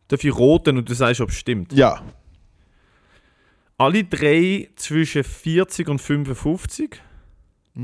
[0.08, 1.72] darf ich roten und du sagst, ob es stimmt?
[1.72, 2.02] Ja,
[3.78, 7.00] Alle drei zwischen 40 und 55.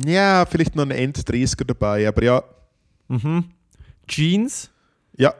[0.07, 2.45] ja, vielleicht noch ein End-30er dabei, aber ja,
[3.09, 3.45] Mhm.
[4.09, 4.71] Jeans.
[5.19, 5.35] ja,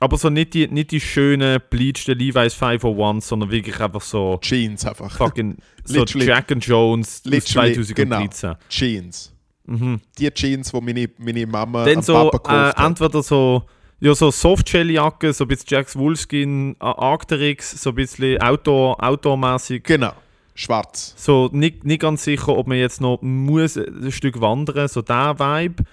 [0.00, 4.84] Aber so nicht die, nicht die schönen, bleacheden Levi's 501, sondern wirklich einfach so Jeans
[4.84, 5.16] einfach.
[5.16, 8.54] fucking so Jack and Jones aus literally, 2013.
[8.68, 9.32] Jeans.
[9.66, 10.00] Mhm.
[10.18, 12.40] Die Jeans, die meine, meine Mama Dann am so Papa äh,
[12.72, 12.86] gekauft hat.
[12.86, 13.62] entweder so
[14.04, 19.82] ja, so Softshell-Jacke, so ein bisschen Jacks Wolfskin, äh, Arcteryx, so ein bisschen Outdoor, Outdoor-mäßig.
[19.82, 20.12] Genau,
[20.54, 21.14] schwarz.
[21.16, 25.38] So nicht, nicht ganz sicher, ob man jetzt noch muss ein Stück wandern, so der
[25.38, 25.84] Vibe.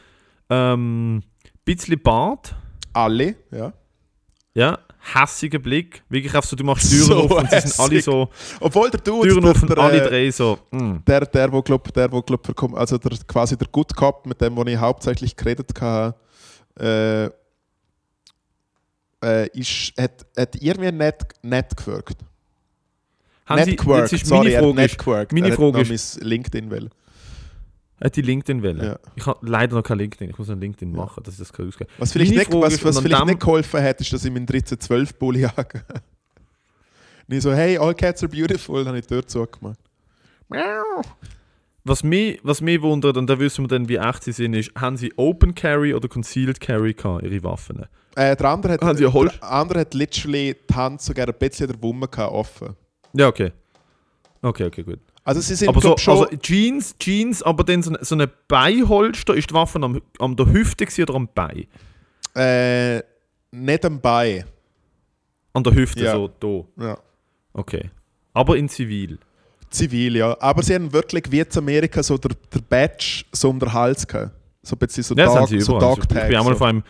[0.49, 1.24] Ähm,
[1.64, 2.53] bisschen Bart,
[2.91, 3.72] Alle, ja.
[4.55, 4.80] ja,
[5.14, 8.30] hässiger Blick, wirklich einfach so, du machst Türen So auf und sie sind alle so,
[8.59, 10.95] Obwohl der Dude, Türen der, auf und der, alle äh, drei so, mm.
[11.07, 12.45] der, der, wo glaub, der, wo glaub,
[12.78, 16.14] also der, quasi der Good Cop, mit dem, wo ich hauptsächlich geredet habe,
[16.78, 17.41] äh,
[19.24, 22.17] äh, ist, hat, hat irgendwie nicht, nicht gewirkt.
[23.45, 26.72] Haben Sie, Nicht gewirkt, jetzt ist sorry, meine Frage, nicht meine Frage ist- mein LinkedIn
[26.72, 26.89] will.
[28.01, 28.84] hat die LinkedIn wählen?
[28.84, 28.99] Ja.
[29.15, 30.97] Ich habe leider noch kein LinkedIn, ich muss ein LinkedIn Ja.
[30.97, 33.26] machen, dass ich das kann ausgeben Was vielleicht, Meine nicht, Frage was, was und vielleicht
[33.26, 35.84] nicht geholfen hat, ist, dass ich meinen 13-12-Bulli habe.
[37.28, 39.80] Nicht so, hey, all cats are beautiful, habe ich dort zugemacht.
[41.84, 44.72] Was mich, was mich wundert, und da wissen wir dann, wie echt sie sind, ist,
[44.76, 47.86] haben sie Open Carry oder Concealed Carry gehabt, ihre Waffen?
[48.16, 51.28] Äh, der andere hat, Haben Sie ein Holz- der andere hat literally die Hand sogar
[51.28, 52.76] ein bisschen der Wumme gehabt, offen.
[53.14, 53.51] Ja, okay.
[54.41, 54.99] Okay, okay, gut.
[55.24, 56.18] Also sie sind aber so, schon...
[56.18, 60.36] also Jeans, Jeans, aber dann so eine, so eine Beiholster, ist die Waffe am, am
[60.36, 61.68] der Hüfte oder am Bein?
[62.36, 63.01] äh,
[63.51, 64.45] nicht am Bein.
[65.53, 66.14] An der Hüfte, Ja.
[66.14, 66.84] so da.
[66.84, 66.97] Ja.
[67.53, 67.91] Okay.
[68.34, 69.20] Aber in Zivil.
[69.70, 70.36] Zivil, ja.
[70.39, 74.07] Aber sie haben wirklich wie in Amerika so der, der Badge so um den Hals
[74.07, 74.32] gehabt.
[74.64, 75.78] So ein bisschen so Ja, Dog, sie so.
[75.80, 76.55] Dog ich bin einmal So.
[76.55, 76.84] vor einem,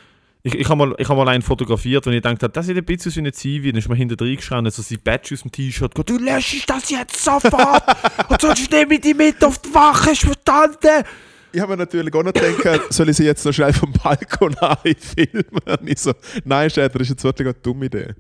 [0.43, 2.83] ich, ich habe mal, ich hab mal einen fotografiert und ich dachte, das sieht ein
[2.83, 3.71] bisschen aus wie eine Zivil.
[3.71, 5.91] Dann ist mir hinter drin geschrien, so sein Badge aus dem T-Shirt.
[6.05, 7.83] Du löschst das jetzt sofort!
[8.29, 11.05] und sonst nehme ich dich mit auf die Wache, ist verstanden?
[11.53, 14.55] Ich habe mir natürlich auch noch gedacht, soll ich sie jetzt noch schnell vom Balkon
[14.97, 15.45] filmen?
[15.65, 16.13] Und ich so,
[16.45, 18.15] nein, Schäder, das ist jetzt wirklich eine dumme Idee.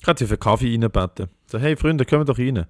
[0.00, 1.28] Ich hätte sie für Kaffee reinbeten.
[1.46, 2.66] So, hey Freunde, kommen doch rein.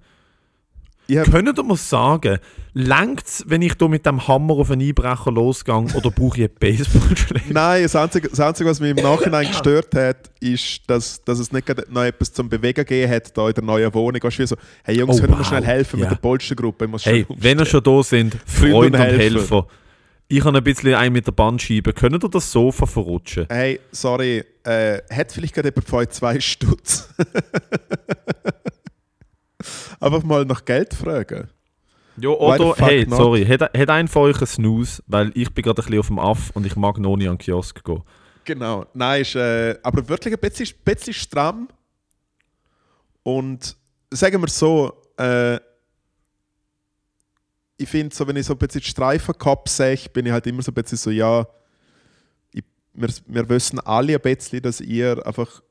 [1.19, 2.39] Hab, Können ihr mir sagen,
[2.73, 6.43] längt es, wenn ich hier mit dem Hammer auf einen Einbrecher losgehe oder brauche ich
[6.49, 7.45] einen Baseballschläger?
[7.53, 11.51] nein, das Einzige, das Einzige, was mich im Nachhinein gestört hat, ist, dass, dass es
[11.51, 14.21] nicht noch etwas zum Bewegen gegeben hat da in der neuen Wohnung.
[14.23, 15.47] Weißt du, so, hey Jungs, Oh, können wir wow.
[15.47, 16.05] schnell helfen Ja.
[16.05, 16.89] mit der Polstergruppe?
[17.01, 19.67] Hey, wenn ihr schon da sind, Freunde und und Helfer.
[20.29, 21.93] Ich habe ein bisschen einen mit der Bandscheibe.
[21.93, 23.45] Könnt ihr das Sofa verrutschen?
[23.49, 27.09] Hey, sorry, äh, hat vielleicht gerade jemand von zwei Stutz?
[30.03, 31.49] Einfach mal nach Geld fragen.
[32.17, 33.17] Ja, oder, hey, not?
[33.17, 35.01] sorry, hat, hat einer von euch einen Snooze?
[35.07, 37.35] Weil ich bin gerade ein bisschen auf dem Aff und ich mag noch nie an
[37.35, 38.03] den Kiosk gehen.
[38.43, 41.69] Genau, nein, ist äh, aber wirklich ein bisschen, bisschen stramm.
[43.23, 43.77] Und
[44.11, 45.55] sagen wir so, äh,
[47.77, 50.71] ich finde, so, wenn ich so ein bisschen Streifenkopf sehe, bin ich halt immer so
[50.71, 51.47] ein bisschen so, ja,
[52.51, 55.61] ich, wir, wir wissen alle ein bisschen, dass ihr einfach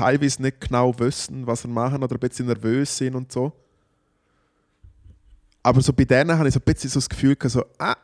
[0.00, 3.52] teilweise nicht genau wissen, was wir machen oder ein bisschen nervös sind und so.
[5.62, 7.96] Aber so bei denen habe ich so ein bisschen so das Gefühl, gehabt, so, ah,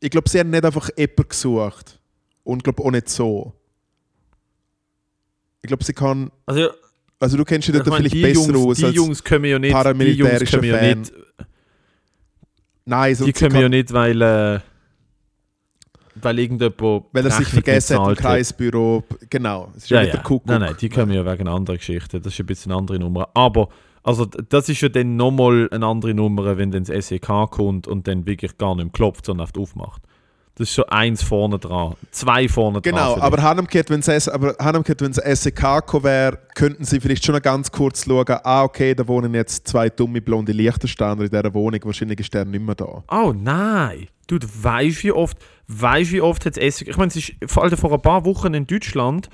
[0.00, 1.98] ich glaube, sie haben nicht einfach jemanden gesucht.
[2.44, 3.52] Und glaube auch nicht so.
[5.60, 6.30] Ich glaube, sie kann.
[6.46, 6.70] Also,
[7.18, 9.24] Also du kennst dich Ich dort meine, vielleicht die besser Jungs, aus die als Jungs
[9.24, 11.00] kommen ja nicht, die Jungs paramilitärischer kommen ja Fan.
[11.00, 11.12] nicht,
[12.86, 14.60] Nein, so die kommen ja nicht, weil, äh,
[16.22, 19.04] weil irgendjemand weil er sich vergessen hat im Kreisbüro.
[19.30, 20.46] Genau, es ist Ja, ja, der Kuckuck.
[20.46, 22.22] Nein, nein, die kommen ja wegen anderer Geschichten.
[22.22, 23.28] Das ist ein bisschen eine andere Nummer.
[23.34, 23.68] Aber,
[24.02, 28.06] also, das ist ja dann nochmal eine andere Nummer, wenn dann das SEK kommt und
[28.08, 30.02] dann wirklich gar nicht mehr klopft, sondern einfach aufmacht.
[30.58, 32.92] Das ist so eins vorne dran, zwei vorne dran.
[32.92, 37.40] Genau, aber Hanamkehrt, wenn es aber wenn es SEK gekommen wäre, könnten sie vielleicht schon
[37.40, 41.78] ganz kurz schauen, ah okay, da wohnen jetzt zwei dumme blonde Liechtensteiner in dieser Wohnung,
[41.84, 43.04] wahrscheinlich ist der nicht mehr da.
[43.08, 44.08] Oh nein!
[44.26, 45.38] Du, du weißt wie oft,
[45.68, 46.88] weißt wie oft hat es SEK.
[46.88, 49.28] Ich meine, es ist vor allem vor ein paar Wochen in Deutschland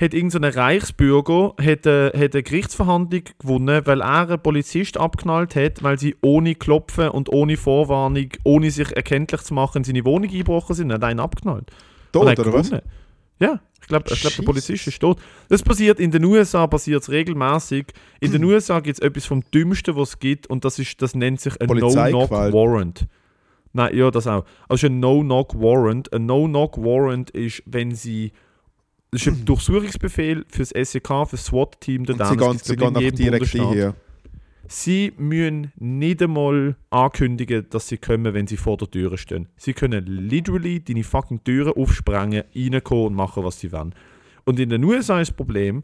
[0.00, 5.82] hat irgendein Reichsbürger hat, äh, hat eine Gerichtsverhandlung gewonnen, weil er einen Polizist abknallt hat,
[5.82, 10.30] weil sie ohne Klopfen und ohne Vorwarnung, ohne sich erkenntlich zu machen, in seine Wohnung
[10.30, 10.90] eingebrochen sind.
[10.90, 11.70] Er hat einen abknallt.
[12.12, 12.70] Tot, er oder was?
[12.70, 12.82] gewonnen.
[13.40, 14.42] Ja, ich glaube, glaub, der.
[14.42, 15.18] Polizist ist tot.
[15.48, 17.86] Das passiert in den USA passiert regelmäßig.
[18.20, 21.14] In den USA gibt es etwas vom Dümmsten, was es gibt, und das, ist, das
[21.14, 21.68] nennt sich ein.
[21.68, 23.06] No-Knock-Warrant.
[23.72, 24.44] Nein, ja, das auch.
[24.68, 26.12] Also ein No-Knock-Warrant.
[26.12, 28.32] Ein No-Knock-Warrant ist, wenn sie.
[29.12, 32.02] Das ist ein Durchsuchungsbefehl fürs SEK, fürs SWAT-Team.
[32.02, 33.94] Und sie gehen, sie gehen einfach direkt hier.
[34.72, 39.48] Sie müssen nicht einmal ankündigen, dass sie kommen, wenn sie vor der Tür stehen.
[39.56, 43.92] Sie können literally deine fucking Türen aufsprengen, reinkommen und machen, was sie wollen.
[44.44, 45.82] Und in den USA ist das Problem,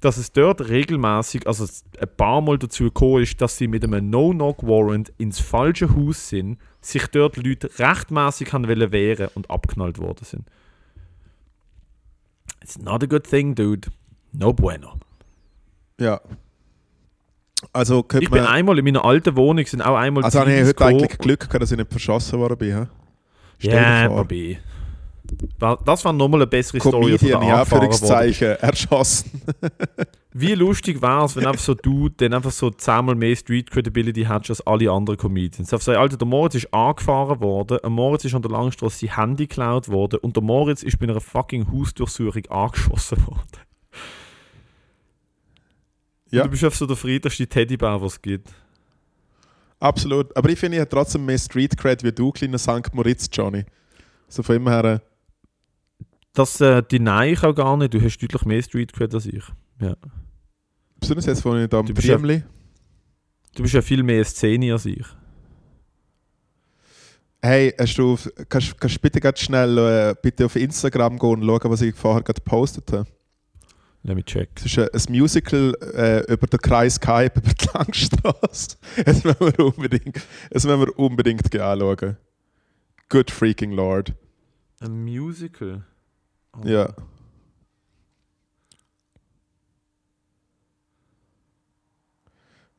[0.00, 1.64] dass es dort regelmäßig, also
[2.00, 6.58] ein paar Mal dazu gekommen ist, dass sie mit einem No-Knock-Warrant ins falsche Haus sind,
[6.80, 10.44] sich dort Leute rechtmäßig haben wollen wehren und abknallt worden sind.
[12.62, 13.88] It's not a good thing, dude.
[14.32, 14.94] No bueno.
[15.98, 16.20] Ja.
[17.72, 20.74] Also Ich bin einmal in meiner alten Wohnung, sind auch einmal Also habe ich heute
[20.74, 20.90] gekommen.
[20.90, 22.86] eigentlich Glück gehabt, dass ich nicht verschossen worden bin.
[23.60, 24.18] Ja, vor.
[24.18, 24.58] Bobby.
[25.58, 27.92] Das war nochmal eine bessere Story, Comedian, angefahren wurde.
[27.92, 29.42] Anführungszeichen, erschossen.
[30.32, 34.24] Wie lustig wäre es, wenn einfach so du dann einfach so zehnmal mehr Street Credibility
[34.24, 35.72] hättest als alle anderen Comedians.
[35.74, 39.16] Auf so, Alter, der Moritz ist angefahren worden, der Moritz ist an der Langstrasse sein
[39.16, 43.68] Handy geklaut worden und der Moritz ist bei einer fucking Hausdurchsuchung angeschossen worden.
[46.30, 46.44] Ja.
[46.44, 48.48] Du bist einfach so der friedlichste Teddybär, was es gibt.
[49.80, 50.36] Absolut.
[50.36, 52.92] Aber ich finde, ich habe trotzdem mehr Street Cred wie du, kleiner St.
[52.92, 53.64] Moritz, Johnny.
[54.28, 55.02] So von immer her...
[56.38, 59.42] Das äh, deny ich auch gar nicht, du hast deutlich mehr Street Cred als ich.
[59.80, 59.96] Ja.
[61.00, 62.16] Besonders jetzt, wo ich da am Du bist ja-.
[62.16, 65.04] Du bist ja viel mehr Szene als ich.
[67.42, 68.16] Hey, hast du
[68.48, 71.96] kannst, kannst du bitte ganz schnell äh, bitte auf Instagram gehen und schauen, was ich
[71.96, 73.08] vorher gerade gepostet habe?
[74.04, 74.50] Let me check.
[74.54, 78.76] Es ist ein, ein Musical äh, über den Kreis Kaib, über die Langstrasse.
[79.04, 80.20] Das müssen wir unbedingt,
[80.52, 82.16] das müssen wir unbedingt anschauen.
[83.08, 84.14] Good freaking Lord.
[84.78, 85.82] Ein Musical?
[86.64, 86.94] Ja.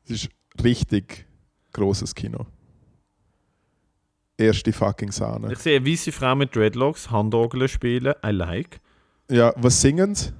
[0.04, 0.28] Es ist
[0.62, 1.26] richtig
[1.72, 2.46] großes Kino.
[4.36, 5.52] Erste fucking Sahne.
[5.52, 8.14] Ich sehe eine weiße Frau mit Dreadlocks Handorgel spielen.
[8.24, 8.80] I like.
[9.30, 10.32] Ja, was singen sie?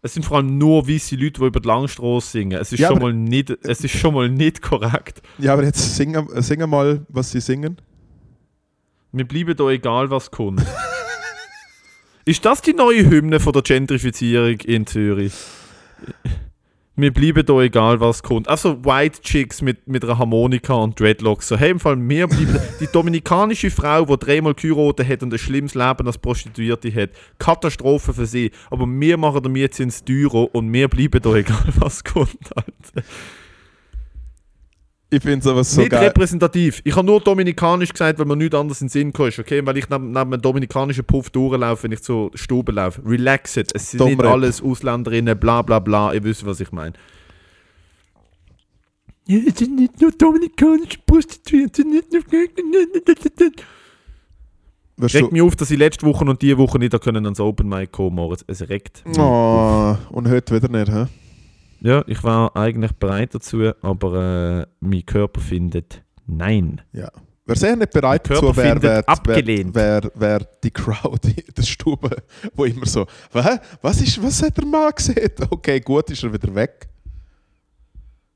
[0.00, 2.60] Es sind vor allem nur weiße Leute, die über die Langstrasse singen.
[2.60, 5.22] Es ist, Ja, schon, mal nicht, es ist schon mal nicht korrekt.
[5.38, 7.80] Ja, aber jetzt singen, singen mal, was sie singen.
[9.10, 10.62] Wir bleiben da egal, was kommt.
[12.26, 15.32] ist das die neue Hymne von der Gentrifizierung in Zürich?
[16.94, 18.48] Wir bleiben da egal, was kommt.
[18.48, 21.48] Also White Chicks mit, mit einer Harmonika und Dreadlocks.
[21.48, 22.58] So, hey, im Fall, wir bleiben.
[22.80, 27.10] Die dominikanische Frau, die dreimal geheiratet hat und ein schlimmes Leben als Prostituierte hat.
[27.38, 28.50] Katastrophe für sie.
[28.68, 32.54] Aber wir machen damit jetzt ins Teurer und wir bleiben da egal, was kommt.
[32.54, 33.08] Alter.
[35.10, 36.04] Ich finde es aber so nicht geil.
[36.04, 36.82] repräsentativ.
[36.84, 39.64] Ich habe nur dominikanisch gesagt, weil mir nichts anderes in den Sinn kommt, okay?
[39.64, 43.00] Weil ich neben, neben einem dominikanischen Puff durchlaufe, wenn ich zur Stube laufe.
[43.06, 43.70] Relax it.
[43.74, 44.32] Es sind nicht Dummrap.
[44.34, 46.12] alles Ausländerinnen, bla bla bla.
[46.12, 46.92] Ihr wisst, was ich meine.
[49.26, 52.22] Ja, es sind nicht nur dominikanische Prostituierte, nicht nur...
[54.98, 57.38] Wirst Regt mich auf, dass ich letzte Woche und diese Woche nicht da können ans
[57.38, 58.44] Open Mic kommen, Moritz.
[58.48, 59.96] Es regt mich auf.
[60.10, 61.06] oh, und heute wieder nicht, hä?
[61.80, 66.80] Ja, ich war eigentlich bereit dazu, aber äh, mein Körper findet nein.
[66.92, 67.10] Ja.
[67.46, 69.74] Wer sehr nicht bereit dazu wäre, wäre abgelehnt.
[69.74, 72.10] wär, wär, wär die Crowd in der Stube,
[72.54, 73.58] wo immer so, Hä?
[73.80, 75.30] was, ist, was hat der Mann gesehen?
[75.50, 76.88] Okay, gut, ist er wieder weg.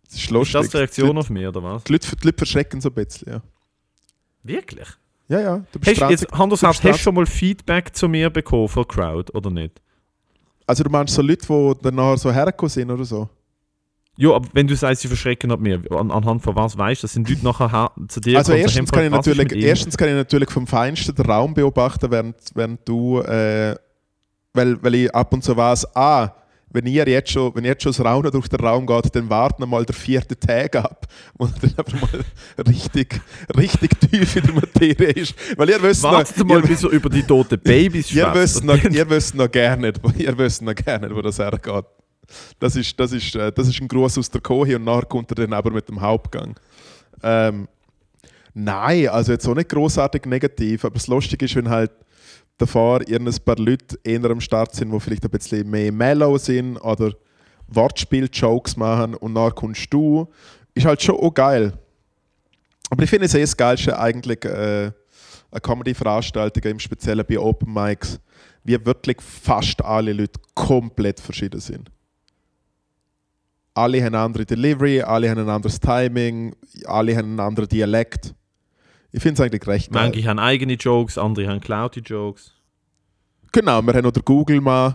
[0.05, 0.61] Das ist Ist lustig.
[0.63, 1.87] das die Reaktion die, auf mich, oder was?
[1.89, 3.43] Leute, die Leute verschrecken so ein bisschen, ja.
[4.45, 4.89] Wirklich?
[5.29, 7.15] Ja, ja, du bist Hast, 20 jetzt, Hand aufs du Herz, bist hast du schon
[7.15, 9.81] mal Feedback zu mir bekommen von Crowd, oder nicht?
[10.67, 13.29] Also du meinst so Leute, die dann nachher so hergekommen sind oder so?
[14.17, 17.05] Ja, aber wenn du sagst, sie verschrecken ab mir, an, anhand von was weißt du,
[17.07, 20.51] das sind Leute nachher zu dir Also erstens kann, ich natürlich, erstens kann ich natürlich
[20.51, 23.75] vom Feinsten den Raum beobachten, während, während du äh,
[24.55, 26.31] weil, weil ich ab und zu weiß, ah,
[26.73, 29.69] wenn ihr jetzt schon, wenn jetzt schon das Raunen durch den Raum geht, dann warten
[29.69, 31.07] mal der vierte Tag ab
[31.39, 32.25] und dann aber mal
[32.69, 33.21] richtig,
[33.57, 35.35] richtig tief in der Materie ist.
[35.57, 38.65] Weil ihr wisst Wartet noch, mal, ihr, bis er über die toten Babys ihr, wisst
[38.65, 41.85] noch, ihr wisst noch gerne nicht, wo- ihr wisst noch gerne nicht, wo das hergeht.
[42.59, 45.31] Das ist, das ist, äh, das ist ein Gruß aus der Kohi und nachher kommt
[45.33, 46.55] er dann aber mit dem Hauptgang.
[47.23, 47.69] Ähm,
[48.55, 51.91] nein, also jetzt auch nicht großartig negativ, aber das Lustige ist, wenn halt
[52.63, 56.79] davor ein paar Leute eher am Start sind, die vielleicht ein bisschen mehr mellow sind
[56.79, 57.13] oder
[57.69, 60.29] Wortspiel-Jokes machen und nachher kommst du,
[60.75, 61.73] ist halt schon auch geil.
[62.91, 64.93] Aber ich finde es eh das Geilste eigentlich äh,
[65.51, 68.21] eine Comedy-Veranstaltung, im Speziellen bei Open Mics,
[68.65, 71.91] wie wirklich fast alle Leute komplett verschieden sind.
[73.75, 76.55] Alle haben eine andere Delivery, alle haben ein anderes Timing,
[76.85, 78.35] alle haben einen anderen Dialekt.
[79.13, 79.93] Ich finde es eigentlich recht.
[79.93, 82.53] Manche haben eigene Jokes, andere haben cloudy Jokes.
[83.53, 84.95] Genau, wir haben noch den Google-Mann.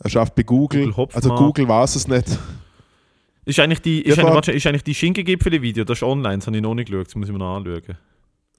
[0.00, 0.90] Er schafft bei Google.
[0.92, 2.38] Google also Google weiß es nicht.
[3.44, 6.46] Ist eigentlich die, ist eigentlich, war- warte, ist eigentlich die Schinkengipfel-Video, das ist online, das
[6.46, 7.96] habe ich noch nicht geschaut, das muss ich mir noch anschauen.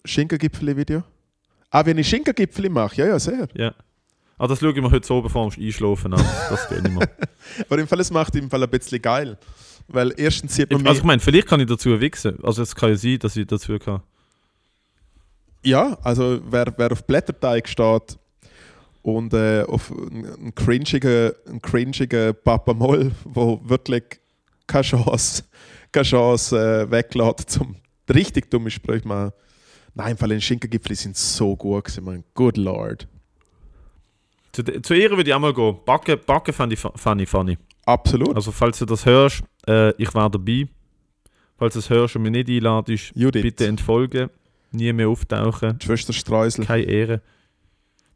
[0.03, 1.03] Schinkengipfel-Video.
[1.69, 3.47] Ah, wenn ich Schinkengipfel mache, ja, ja, sehr.
[3.53, 3.73] Ja.
[4.37, 6.25] Ah, das schaue ich mir heute so bevor ich Einschlafen an.
[6.49, 7.09] Das geht nicht mehr.
[7.69, 9.37] Aber im Fall, es macht im Fall ein bisschen geil.
[9.87, 12.37] Weil erstens sieht man also mich, ich meine, vielleicht kann ich dazu wichsen.
[12.43, 14.01] Also es kann ja sein, dass ich dazu kann.
[15.63, 18.17] Ja, also wer, wer auf Blätterteig steht
[19.01, 24.03] und äh, auf einen cringigen, einen cringigen Papa Moll, wo wirklich
[24.67, 25.43] keine Chance,
[25.91, 27.75] keine Chance äh, weglässt, zum
[28.13, 29.31] richtig dumme Sprüche machen.
[29.95, 33.07] Nein, Fall die Schinkengipfel sind so gut gewesen, mein good lord.
[34.51, 35.77] Zu, zu ihr würde ich auch mal gehen.
[35.85, 37.57] Backen, Backen fand ich, fand ich funny.
[37.85, 38.35] Absolut.
[38.35, 40.67] Also falls du das hörst, äh, ich war dabei.
[41.57, 44.29] Falls du es hörst und mich nicht einladest, Judith, bitte entfolgen.
[44.71, 45.77] Nie mehr auftauchen.
[45.77, 46.65] die Schwester Streusel.
[46.65, 47.21] Keine Ehre.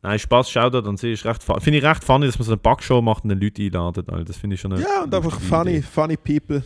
[0.02, 2.52] Nein, Spaß, schau da, dann sehe ich recht Finde ich recht funny, dass man so
[2.54, 4.10] eine Backshow macht und dann Leute einladet.
[4.10, 4.26] Alter.
[4.26, 5.82] Das finde ich schon Ja, und einfach funny, Idee.
[5.82, 6.64] funny people.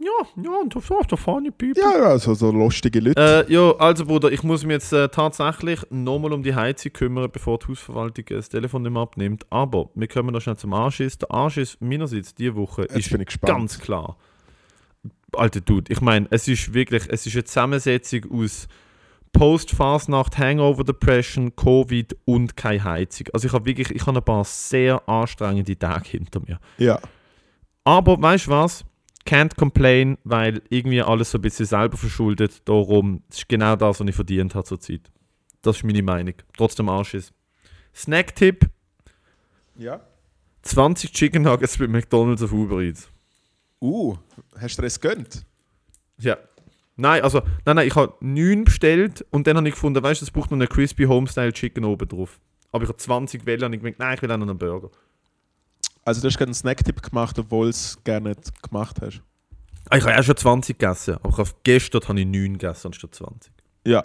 [0.00, 1.82] Ja, ja, und das ist der funny People.
[1.82, 3.46] Ja, ja, so, so lustige Leute.
[3.48, 7.28] Äh, ja, also Bruder, ich muss mich jetzt äh, tatsächlich nochmal um die Heizung kümmern,
[7.32, 9.44] bevor die Hausverwaltung äh, das Telefon nicht mehr abnimmt.
[9.50, 11.18] Aber wir kommen noch schnell zum Anschiss.
[11.18, 13.58] Der Anschiss meinerseits diese Woche Jetzt ist bin ich gespannt.
[13.58, 14.16] ganz klar.
[15.32, 18.68] Alter Dude, ich meine, es ist wirklich, es ist eine Zusammensetzung aus
[19.32, 23.26] Post-Fastnacht, Hangover Depression, Covid und keine Heizung.
[23.32, 26.60] Also ich habe wirklich, ich habe ein paar sehr anstrengende Tage hinter mir.
[26.78, 27.00] Ja.
[27.84, 28.84] Aber weißt du was?
[29.28, 32.66] Can't complain, weil irgendwie alles so ein bisschen selber verschuldet.
[32.66, 35.10] Darum, das ist genau das, was ich verdient habe zurzeit.
[35.60, 36.32] Das ist meine Meinung.
[36.56, 37.34] Trotzdem Anschiss.
[37.94, 38.70] Snack-Tipp:
[39.76, 40.00] Ja.
[40.62, 43.10] 20 Chicken Nuggets bei McDonalds auf Uber Eats.
[43.82, 44.16] Uh,
[44.58, 45.44] hast du das gönnt?
[46.18, 46.38] Ja.
[46.96, 50.24] Nein, also, nein, nein, ich habe 9 bestellt und dann habe ich gefunden, weißt du,
[50.24, 52.40] es braucht noch eine Crispy Homestyle Chicken oben drauf.
[52.72, 54.90] Aber ich habe 20 wählen und ich gedacht, nein, ich will auch noch einen Burger.
[56.08, 59.20] Also du hast gerade einen Snacktipp gemacht, obwohl du es gerne nicht gemacht hast.
[59.90, 63.52] Ah, Ich habe auch schon 20 gegessen, aber gestern habe ich 9 gegessen anstatt 20.
[63.86, 64.04] Ja.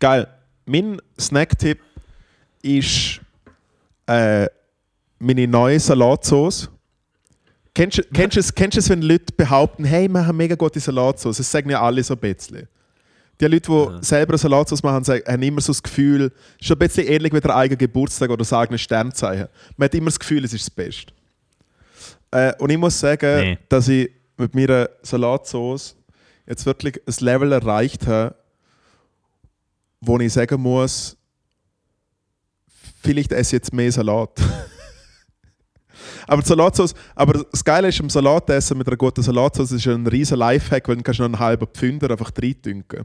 [0.00, 0.26] Geil.
[0.64, 1.80] Mein Snacktipp
[2.62, 3.20] ist
[4.06, 4.46] äh,
[5.18, 6.70] meine neue Salatsauce.
[7.74, 10.80] Kennst, du- kennst, es, kennst du es, wenn Leute behaupten, hey, wir haben mega gute
[10.80, 11.36] Salatsauce?
[11.36, 12.68] Das sagen ja alle so ein bisschen.
[13.40, 14.02] Die Leute, die Ja.
[14.02, 17.40] selber Salatsauce machen, sagen, haben immer so das Gefühl, es ist ein bisschen ähnlich wie
[17.40, 19.48] der eigene Geburtstag oder das eigene Sternzeichen.
[19.76, 21.12] Man hat immer das Gefühl, es ist das Beste.
[22.30, 23.58] Äh, und ich muss sagen, Nee.
[23.68, 25.96] dass ich mit meiner Salatsauce
[26.46, 28.34] jetzt wirklich ein Level erreicht habe,
[30.00, 31.16] wo ich sagen muss,
[33.02, 34.30] vielleicht esse ich jetzt mehr Salat.
[36.26, 40.06] aber Salatsauce, aber das Geile ist, im Salat essen mit einer guten Salatsauce ist ein
[40.06, 43.04] riesen Lifehack, weil dann kannst du noch einen halben Pfünder einfach reindünken.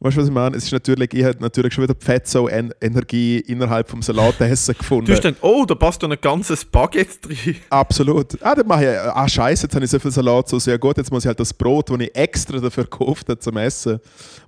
[0.00, 0.56] Weißt du, was ich meine?
[0.56, 5.06] Es ist natürlich, ich habe natürlich schon wieder die Fetzo-Energie innerhalb vom Salatessen gefunden.
[5.06, 7.56] Du hast gedacht, oh, da passt doch ein ganzes Baguette drin.
[7.68, 8.40] Absolut.
[8.40, 10.96] Ah, dann mache ich, ah scheiße, jetzt habe ich so viel Salat, so sehr gut,
[10.98, 13.98] jetzt muss ich halt das Brot, das ich extra dafür gekauft habe zum Essen,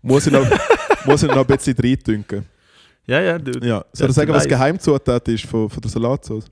[0.03, 0.47] muss ich noch,
[1.05, 2.47] muss ich noch ein bisschen reindünken.
[3.07, 3.51] Ja, ja, du.
[3.67, 3.85] Ja.
[3.93, 4.47] Soll Ja, ich sagen, was.
[4.47, 6.45] Geheimzutat ist von, von der Salatsauce?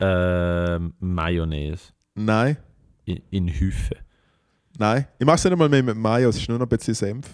[0.00, 1.92] Ähm, Mayonnaise.
[2.14, 2.56] Nein,
[3.04, 3.94] In, in Hüfe.
[4.78, 5.06] Nein.
[5.18, 7.26] Ich mache es nicht einmal mehr mit Mayo, es ist nur noch ein bisschen Senf.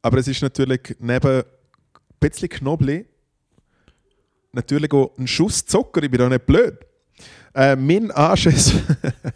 [0.00, 1.44] Aber es ist natürlich neben ein
[2.20, 3.04] bisschen Knoblauch
[4.52, 6.78] natürlich auch ein Schuss Zucker, ich bin doch nicht blöd.
[7.54, 8.74] Äh, mein Anschiss,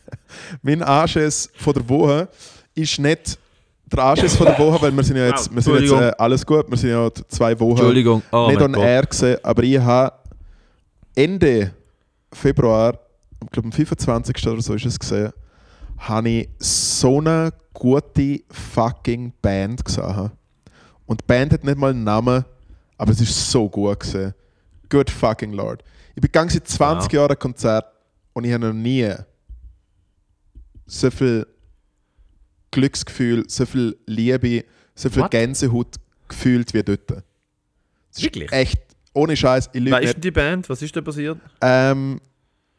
[0.62, 2.28] mein Anschiss von der Woche
[2.74, 3.38] ist nicht
[3.86, 6.46] der Anschiss von der Woche, weil wir sind ja jetzt, wir sind jetzt äh, alles
[6.46, 8.22] gut, wir sind ja zwei Wochen Entschuldigung.
[8.30, 10.16] Oh nicht on air gewesen, aber ich habe
[11.14, 11.72] Ende
[12.32, 12.98] Februar,
[13.42, 14.46] ich glaube am 25.
[14.46, 15.32] oder so ist es gesehen,
[16.08, 20.30] habe ich so eine gute fucking Band gesehen.
[21.06, 22.44] Und die Band hat nicht mal einen Namen,
[22.98, 24.34] aber es ist so gut gewesen.
[24.88, 25.82] Good fucking Lord.
[26.14, 27.12] Ich bin seit 20 Wow.
[27.12, 27.86] Jahren Konzert
[28.32, 29.12] und ich habe noch nie
[30.86, 31.46] so viel
[32.70, 35.30] Glücksgefühl, so viel Liebe, so viel What?
[35.30, 35.96] Gänsehaut
[36.28, 37.22] gefühlt wie dort.
[38.12, 38.50] Es Wirklich?
[38.52, 38.82] Echt,
[39.14, 40.68] ohne Scheiß, ich Wer ist denn die Band?
[40.68, 41.38] Was ist da passiert?
[41.60, 42.20] Ähm,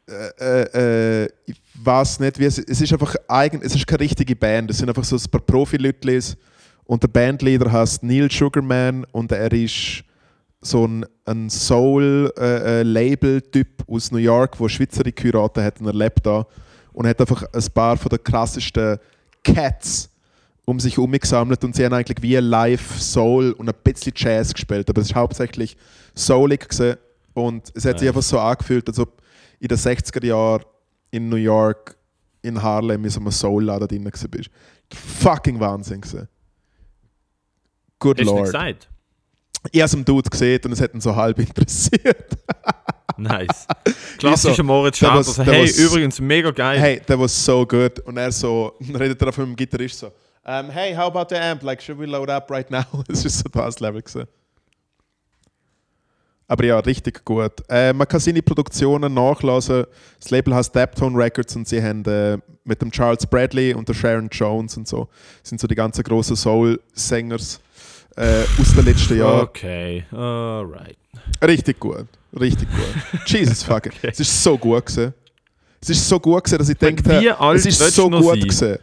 [0.08, 4.02] äh, äh, äh, ich weiß nicht, wie es, es ist einfach eigen, es ist keine
[4.02, 6.36] richtige Band, es sind einfach so ein paar Profi-Lütlis
[6.86, 10.04] und der Bandleader heißt Neil Sugarman und er ist
[10.62, 16.46] so ein, ein Soul-Label-Typ aus New York, der Schweizerin geheiratet hat und er lebt da.
[16.94, 19.00] Und hat einfach ein paar von der krassesten
[19.44, 20.10] Cats
[20.66, 24.54] um sich herum gesammelt und sie haben eigentlich wie live Soul und ein bisschen Jazz
[24.54, 25.76] gespielt, aber es ist hauptsächlich
[26.16, 26.98] soulig gewesen
[27.34, 29.22] und es hat sich einfach so angefühlt, als ob
[29.60, 30.64] in den 60er Jahren
[31.14, 31.96] in New York,
[32.42, 34.50] in Harlem, in so einem Soul-Laden drin bist.
[35.22, 36.28] Fucking Wahnsinn gewesen.
[38.00, 38.46] Good Hast Lord.
[38.46, 38.90] gesagt?
[39.72, 42.38] Ich habe es am Dude gesehen und es hat ihn so halb interessiert.
[43.16, 43.68] Nice.
[44.18, 45.28] Klassischer so, Moritz der Schaders.
[45.28, 46.80] was- der Hey, was- übrigens, mega geil.
[46.80, 48.00] hey, that was so good.
[48.02, 50.08] Und er so, redet er auf mit dem Gitarrist so,
[50.46, 51.62] um, hey, how about the amp?
[51.64, 52.84] Like, should we load up right now?
[53.08, 54.28] Es ist so das Level gewesen.
[56.48, 57.52] Aber ja, richtig gut.
[57.70, 59.86] Äh, man kann seine Produktionen nachlesen.
[60.20, 63.94] Das Label heißt Daptone Records und sie haben äh, mit dem Charles Bradley und der
[63.94, 65.08] Sharon Jones und so
[65.42, 67.60] sind so die ganzen großen Soul-Sängers
[68.18, 69.42] äh, aus den letzten Jahren.
[69.42, 70.98] Okay, alright.
[71.42, 72.06] Richtig gut.
[72.40, 73.22] Richtig gut.
[73.26, 73.94] Jesus fucking.
[74.02, 75.14] Es ist so gut gewesen.
[75.82, 77.04] Es ist so gut gewesen, dass ich denke,
[77.56, 78.40] es ist so gut sein?
[78.42, 78.78] gewesen.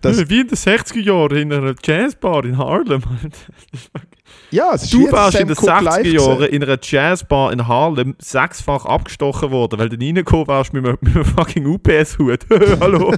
[0.00, 3.02] Das- Wie in den 60er Jahren in einer Jazzbar in Harlem.
[4.50, 6.14] Ja, es Du warst in den Cooke live 60er gewesen.
[6.14, 10.96] Jahren in einer Jazzbar in Harlem sechsfach abgestochen worden, weil du reingekommen warst mit einem,
[11.00, 12.46] mit einem fucking UPS-Hut.
[12.80, 13.12] Hallo?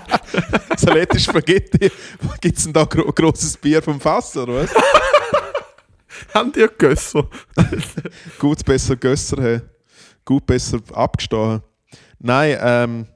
[0.76, 1.90] Saletisch Spaghetti.
[2.40, 4.74] Gibt es denn da gro grosses Bier vom Fass, oder was?
[6.34, 7.28] Haben die Gösser?
[8.38, 9.62] Gut besser Gösser haben.
[10.24, 11.62] Gut besser abgestanden.
[12.18, 13.06] Nein, ähm,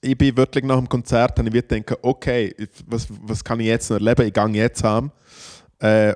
[0.00, 2.54] ich bin wirklich nach dem Konzert und ich würde denken, okay,
[2.86, 4.26] was, was kann ich jetzt noch erleben?
[4.26, 5.10] Ich gehe jetzt heim.
[5.78, 6.14] Äh,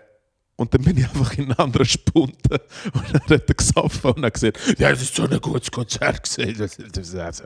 [0.56, 2.58] und dann bin ich einfach in einen anderen Spunten
[2.92, 6.22] und dann hat er gesoffen und hat gesagt, ja, es ist so ein gutes Konzert
[6.22, 6.58] gewesen.
[6.58, 7.42] Das, das, das,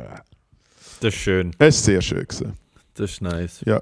[1.00, 1.54] Das ist schön.
[1.58, 2.58] es ist sehr schön gewesen.
[2.94, 3.60] Das ist nice.
[3.66, 3.80] Ja.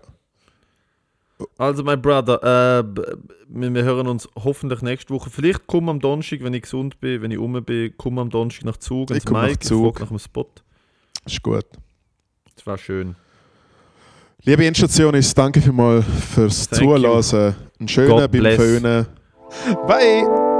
[1.59, 3.03] Also, mein Brother, äh,
[3.49, 5.31] wir, hören uns hoffentlich nächste Woche.
[5.31, 8.65] Vielleicht komm am Donnerstag, wenn ich gesund bin, wenn ich um bin, komm am Donnerstag
[8.65, 9.11] nach Zug.
[9.11, 10.01] Ich ans komm nach Zug.
[10.01, 10.49] nach dem Spot.
[11.25, 11.67] Ist gut.
[12.55, 13.17] Das war schön.
[14.45, 16.05] Liebe Endstation, danke vielmals
[16.35, 16.83] fürs Thank.
[16.83, 17.55] Zuhören.
[17.83, 18.57] Einen schönen God beim bless.
[18.57, 19.07] Föhnen.
[19.89, 20.52] Bye!